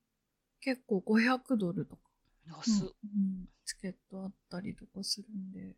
[0.61, 2.06] 結構500ドルとか。
[2.49, 2.73] 安っ。
[2.79, 2.87] うんう
[3.43, 5.77] んチケットあったりとかするんで、好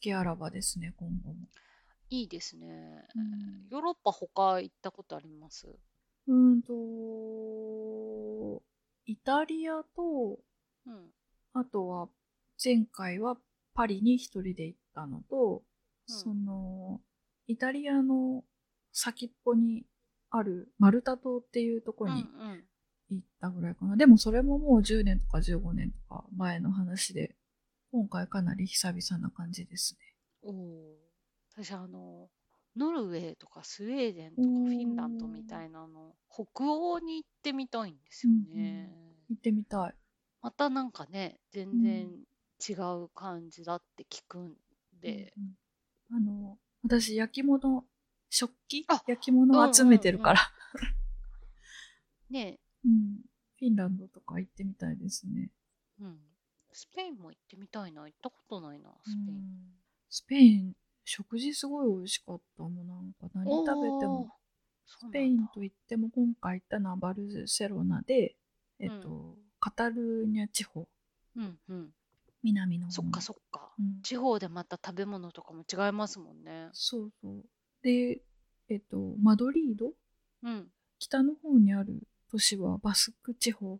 [0.00, 1.46] きあらばですね、今後も。
[2.10, 3.06] いいですね。
[3.14, 5.68] うんヨーロッパ他行ったことあります？
[6.26, 8.60] うーんと、
[9.06, 10.40] イタリアと、
[10.84, 11.14] うん。
[11.52, 12.10] あとは
[12.62, 13.38] 前回は
[13.74, 15.62] パリに一人で行ったのと、
[16.08, 17.00] うんその、
[17.46, 18.44] イタリアの
[18.92, 19.86] 先っぽに
[20.30, 22.64] あるマルタ島っていうとこにうん。
[23.14, 23.96] 行ったぐらいかな。
[23.96, 27.36] でもそれももう10年とか15年とか前の話で、
[27.92, 30.00] 今回かなり久々な感じですね。
[30.42, 30.96] おお。
[31.54, 32.28] 私あの、
[32.76, 38.90] ノルウェーとかスウェーデンとかおフーィンランドみたいなの、北欧に行ってみたいんですよね。
[39.28, 39.94] 行ってみたい。
[40.40, 42.08] またなんかね、全然
[42.66, 42.72] 違
[43.04, 44.54] う感じだって聞くん
[45.00, 45.52] で、うんうん
[46.14, 47.84] あの、私焼き物、
[48.28, 48.84] 食器？
[48.88, 50.40] あ焼き物を集めてるから、
[52.30, 53.20] ね、うん
[53.58, 55.50] フィンランドとか行ってみたいですね。
[56.00, 56.18] うん。
[56.72, 58.02] スペインも行ってみたいな。
[58.02, 59.36] 行ったことないな、スペイン。
[59.36, 59.44] うん
[60.14, 62.86] スペイン、食事すごい美味しかったもん。
[62.86, 64.30] なんか何食べても。
[64.84, 68.36] スペインといっても今回行ったのはバルセロナで、
[68.78, 70.86] えっと、うカタルーニャ地方、
[71.36, 71.94] うんうん。
[72.42, 73.72] 南の方そっかそっか。
[73.78, 76.68] うん地方でまた食べ物とかも違いますもんね。
[76.72, 77.44] そうそう。
[77.82, 78.20] で、
[78.68, 79.92] えっと、マドリード？
[80.42, 80.68] うん。
[80.98, 83.78] 北の方にある都市はバスク地方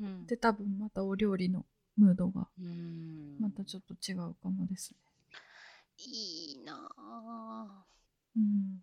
[0.00, 0.26] うん。
[0.26, 1.64] で多分またお料理の
[1.96, 3.38] ムードがうん。
[3.38, 4.96] またちょっと違うかもですね。
[5.98, 7.84] いいなあ
[8.36, 8.80] うん。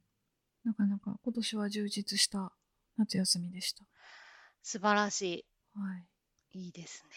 [0.63, 2.53] なかなか今年は充実した
[2.97, 3.83] 夏休みでした。
[4.63, 5.97] 素晴らしは
[6.53, 6.59] い。
[6.59, 6.65] い。
[6.65, 7.15] いいですね。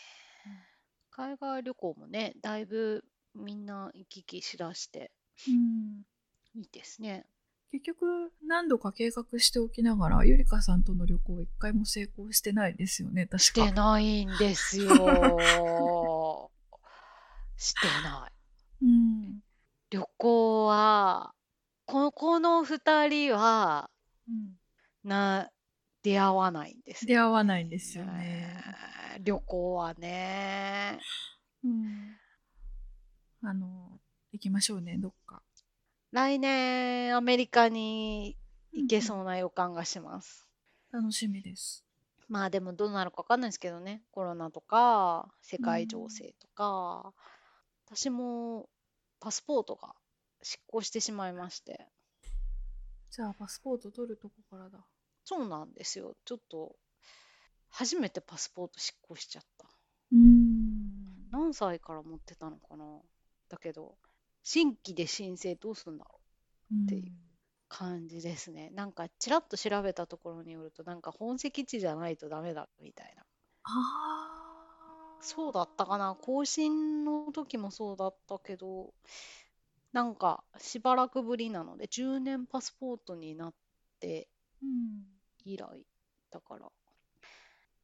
[1.11, 5.12] 海外旅行もね、だいぶみんな行き来しだして、
[5.46, 6.03] うん。
[6.55, 7.26] いいですね。
[7.72, 13.38] 結局何度か計画しておきながらゆりかさんとの旅行一回も成功してないですよね確か。
[13.38, 14.90] してないんですよ。
[17.56, 18.32] してない。
[18.84, 19.40] うん、
[19.88, 21.32] 旅行は、
[21.86, 23.90] ここの二人は、
[24.28, 24.58] うん、
[25.08, 25.50] な、
[26.02, 28.62] 出会わないんです出会わないんですよね、ね
[29.20, 30.98] 旅行はね。
[31.64, 32.16] うん、
[33.40, 33.98] あの
[34.32, 35.41] 行きましょうねどっか
[36.12, 38.36] 来年アメリカに
[38.70, 40.46] 行けそうな予感がします。
[40.92, 41.86] 楽しみです
[42.28, 44.02] まあでもどうなるかわかんないですけどね。
[44.10, 47.14] コロナとか世界情勢とか、
[47.86, 48.68] 私も
[49.20, 49.94] パスポートが
[50.42, 51.88] 失効してしまいまして。
[53.10, 54.84] じゃあパスポート取るとこからだ
[55.24, 56.14] そうなんですよ。
[56.26, 56.76] ちょっと
[57.70, 59.66] 初めてパスポート失効しちゃった。
[60.12, 62.84] うん何歳から持ってたのかな
[63.48, 63.96] だけど、
[64.45, 66.20] 新規で申請どうするんだろ
[66.70, 66.74] う？
[66.86, 67.12] っていう
[67.68, 68.70] 感じですね。
[68.70, 73.24] なんかちらっと調べたところによると、なんか本籍地じゃないとダメだみたいな。
[73.64, 75.24] あー。
[75.24, 76.16] そうだったかな。
[76.20, 78.93] 更新の時もそうだったけど、
[79.93, 83.55] なんかしばらくぶりなので、10年パスポートになっ
[84.01, 84.28] て
[84.62, 85.05] うん。
[85.45, 85.86] 以来
[86.30, 86.72] だから、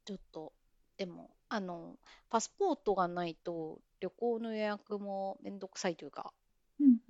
[0.04, 0.52] ちょっと、
[0.96, 1.98] でも、あの、
[2.30, 6.47] パスポートがないと旅行の予約もめんどくさいというか、うんうん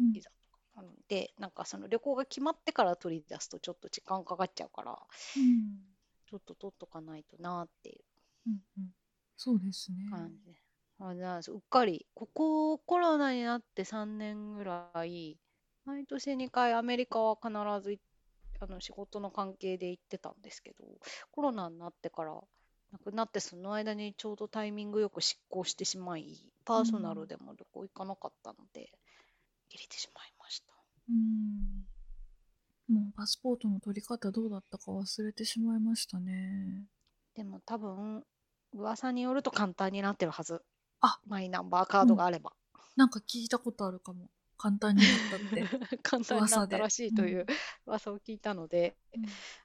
[0.00, 0.30] ビザ
[0.76, 4.98] なので、なんかその旅行が決まってから取り出すとちょっと時間かかっちゃうから、
[5.36, 5.78] うん。
[6.26, 8.04] ちょっと取っとかないとなっていう。
[8.48, 8.94] うんうん。
[9.36, 9.98] そうですね。
[10.10, 10.52] 感じ。
[10.52, 10.58] で。
[11.00, 15.38] あじゃあうっかり、ここコロナになって3年ぐらい、
[15.84, 17.50] 毎年2回アメリカは必
[17.82, 18.00] ずい
[18.60, 20.84] あの仕事の関係で行ってたんですけど、
[21.30, 22.34] コロナになってから
[22.92, 28.90] なくなってその間にちょうどタイミングよく執行してしまい、パーソナルでも旅行行かなかったので、
[29.70, 30.72] 入れてしまいました。
[31.10, 31.88] うん
[32.88, 36.86] もうパスポートの取り方どうだったか忘れてしまいましたね。
[37.34, 38.24] でも多分、
[38.72, 40.62] 噂によると簡単になってるはず。
[41.00, 42.52] あマイナンバーカードがあれば。
[42.96, 44.30] なんか聞いたことあるかも。
[44.56, 45.98] 簡単になったって。
[46.02, 47.46] 簡単になったらしいという
[47.86, 48.96] 噂を聞いたので、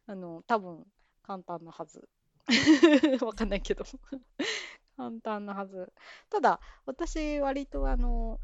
[0.06, 0.86] あの、多分
[1.24, 2.08] 簡単なはず。
[3.26, 3.86] わかんないけど。
[4.98, 5.92] 簡単なはず。
[6.30, 8.40] ただ、私、割とあの、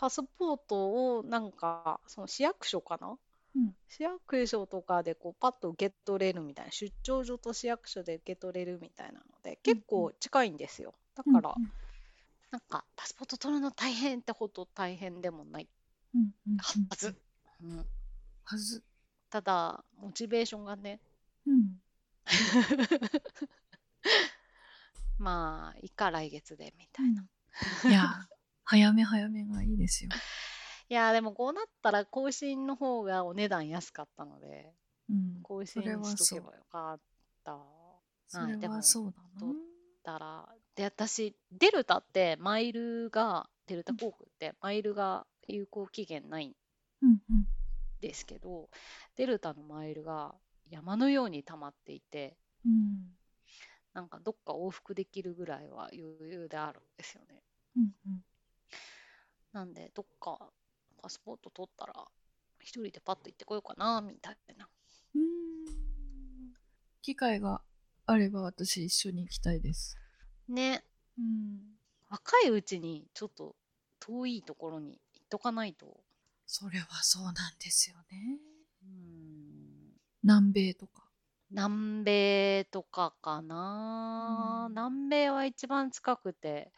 [0.00, 3.18] パスポートをなんか、その市役所かな？
[3.54, 10.94] うん市役所とかでこうパッと受け取れるみたいな、出張所と市役所で受け取れるみたいなので、結構近いんですよ。
[11.14, 11.70] だから、うん
[12.50, 15.68] なんか、パスポート取るの大変ってほど大変でもない
[16.14, 17.20] うんうんうんはず。
[17.62, 17.86] うん
[18.42, 18.82] はず。
[19.28, 21.00] ただ、モチベーションがね、
[21.46, 21.80] うん。
[25.18, 27.24] まあ、いいか来月でみたいな。
[27.88, 28.26] いや、
[28.70, 30.10] 早め早めがいいですよ。
[30.88, 34.72] いや、でもこうなったら更新の方がお値段安かったので、
[35.08, 35.42] うん。
[35.42, 37.00] 更新しとけばよかっ
[37.42, 37.58] た。
[38.28, 39.40] それはそうだな。
[39.40, 39.54] ど
[40.04, 46.54] たら、で、私、デルタってマイルが、デルタ航空ってマイルが有効期限ないん
[47.02, 47.46] うんうん。
[48.00, 48.70] ですけど、
[49.16, 50.36] デルタのマイルが
[50.68, 53.16] 山のように溜まっていて、うん。
[53.94, 57.42] なんかどっか往復できるぐらいは余裕であるんですよね。
[57.76, 58.20] うんうん。
[59.52, 60.38] なんで、どっか
[61.02, 61.94] パスポート取ったら、
[62.60, 64.68] 一人でパッと行ってこようかな、みたいな。
[65.14, 65.24] うーん。
[67.02, 67.62] 機会が
[68.06, 69.96] あれば私一緒に行きたいです。
[70.48, 70.84] ね、
[71.18, 71.60] うん。
[72.08, 73.56] 若いうちにちょっと
[73.98, 76.00] 遠いところに行っとかないと。
[76.46, 78.38] それはそうなんですよね。
[78.82, 79.20] うん
[80.22, 81.04] 南米とか。
[81.50, 86.70] 南米とかかな、うん南米は一番近くて、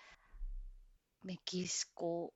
[1.25, 2.33] メキシコ、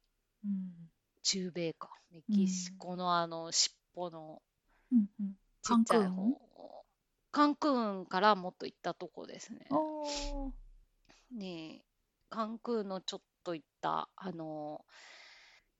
[0.47, 0.91] うん。
[1.23, 1.91] 中米か。
[2.13, 4.41] メキシコのあの尻尾の
[4.93, 5.33] うんうん。
[5.63, 6.11] ちっちゃいカンクン？
[6.11, 6.85] 方。
[7.33, 7.71] カンク
[8.03, 9.67] ンからもっと行ったとこですね。
[9.71, 10.53] おー。
[11.33, 11.83] に、
[12.31, 14.85] カンクンのちょっと行った、あの、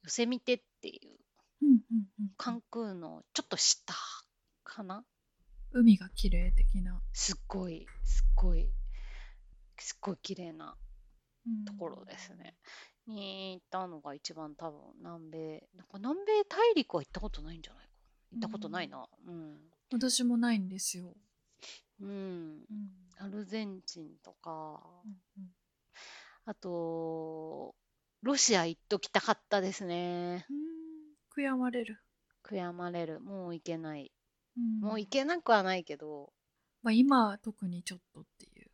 [0.03, 1.11] ヨセミテっていう、
[1.63, 1.77] うんうん
[2.21, 2.29] うん。
[2.37, 3.95] カンクンのちょっと下
[4.65, 5.05] かな？
[5.73, 8.69] 海が綺麗的なすっごい、すっごい、
[9.79, 10.77] すっごい綺麗な
[11.67, 12.57] ところですね。
[13.07, 17.97] に行ったのが一番多分南米、なんか南米大陸は行ったことないんじゃないかな。
[18.33, 19.07] 行ったことないな。
[19.27, 19.59] うん。
[19.93, 21.15] 私もないんですよ。
[22.01, 22.09] うん。
[22.09, 22.65] うん
[23.19, 24.81] アルゼンチンとか、
[25.37, 25.45] うん
[26.49, 27.75] あと、
[28.23, 30.47] ロシア行っときたかったですね。
[30.49, 31.99] うん、悔やまれる。
[32.45, 33.21] 悔やまれる。
[33.21, 34.13] もう行けない。
[34.57, 36.33] うんもう行けなくはないけど、
[36.83, 38.71] まあ、今は特にちょっとっていう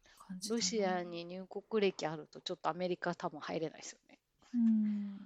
[0.50, 4.01] ロシアに入国歴あるとちょっとアメリカ多分入れないですよね。
[4.54, 5.18] うん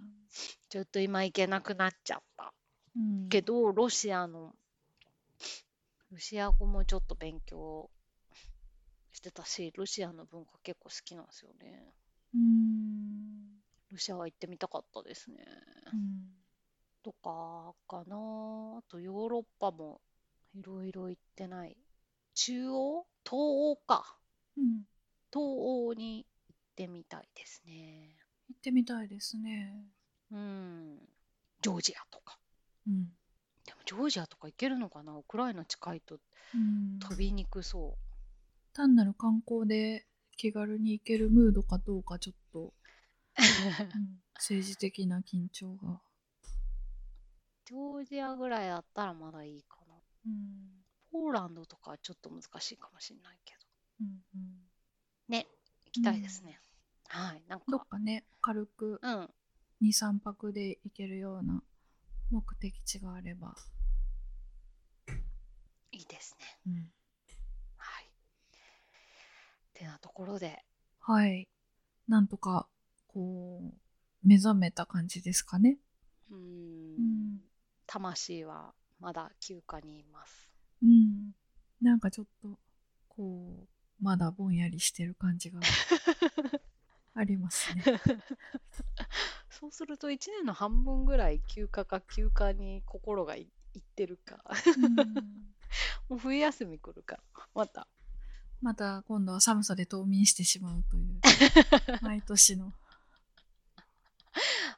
[0.69, 2.53] ちょっと今行けなくなっちゃった。
[2.97, 4.55] うんけど、ロシアの、
[6.11, 7.91] ロシア語もちょっと勉強
[9.13, 11.95] してたし、ロシアの文化結構好きなんですよね。
[12.35, 13.61] うん
[13.91, 15.45] ロシアは行ってみたかったですね。
[15.93, 16.27] うん
[17.03, 18.17] とかかな
[18.79, 20.01] あとヨーロッパも
[20.55, 21.77] いろいろ行ってない。
[22.35, 23.07] 中央？
[23.25, 24.19] 東欧か。
[24.57, 24.83] うん
[25.33, 28.17] 東欧に行ってみたいですね。
[28.49, 29.85] 行ってみたいですね。
[30.31, 30.99] うん。
[31.63, 32.39] ジョージアとか。
[32.87, 33.09] うん
[33.67, 35.17] でもジョージアとか行けるのかな？
[35.17, 36.21] ウクライナ近いと
[36.55, 37.99] うん飛びにくそ
[38.73, 42.73] 単なる観光で気軽に行けるムードかどうかちょっと、う。
[43.97, 46.01] うん政治的な緊張が。
[47.65, 49.95] ジョージアぐらいだったらまだいいかな。
[50.27, 53.61] うんポーランドとかはちょっと難しいかもしれないけど。
[54.03, 54.71] うんうん
[55.29, 55.47] ね、
[55.87, 56.61] 行きたいですね。
[57.09, 57.43] はい。
[57.49, 59.31] なんか、どっかね軽くうん。
[59.83, 61.63] 23泊で行けるような
[62.31, 63.55] 目的地があれば、
[65.93, 66.59] いいですね。
[66.67, 66.91] うん
[67.77, 68.11] はい。
[69.75, 70.65] てなところで、
[71.01, 71.49] はい
[72.09, 72.67] なんとか
[73.09, 75.79] こう目覚めた感じですかね。
[76.31, 77.41] うーんうん
[77.87, 80.51] 魂はまだ休暇にいます。
[80.83, 81.33] うん、
[81.81, 82.59] なんかちょっと
[83.09, 83.67] こ
[84.01, 85.61] うまだぼんやりしてる感じが
[87.17, 87.83] ありますね。
[89.51, 94.43] そうすると1年の半分ぐらい休暇か休暇に心がいいってるか。
[94.79, 95.47] うん
[96.09, 97.89] もう冬休み来るから、また。
[98.63, 101.21] また今度は寒さで冬眠してしまうという
[102.01, 102.73] 毎年の、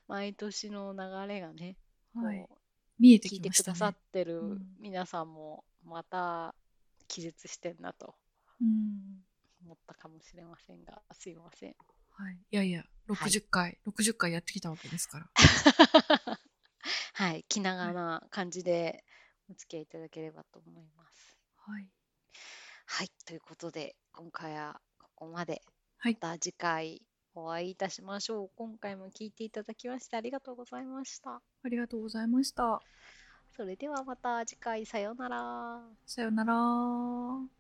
[0.09, 1.77] 毎年の流れがね、
[2.15, 2.49] はい、
[2.99, 3.97] 見えて聞いきましたねてくださっ。
[4.13, 6.55] てるうん皆さんもまた
[7.07, 8.17] 気絶してんなと
[8.61, 9.25] うん
[9.65, 11.77] 思ったかもしれませんが、すいません。
[12.19, 15.31] はい、いやいや60回、60回やってきたわけですから。
[17.15, 19.05] はい、気長な感じで
[19.49, 21.39] お付き合いいただければと思います。
[21.57, 21.89] はい、
[22.87, 25.63] はい、ということで、今回はここまで。
[26.01, 27.03] はいまた次回
[27.35, 28.51] お会いいたしましょう。
[28.57, 31.41] 今回も聞いていただきましてありがとうございました。
[31.63, 32.81] ありがとうございました。
[33.57, 35.83] それではまた次回さようなら。
[36.07, 37.58] さよなら。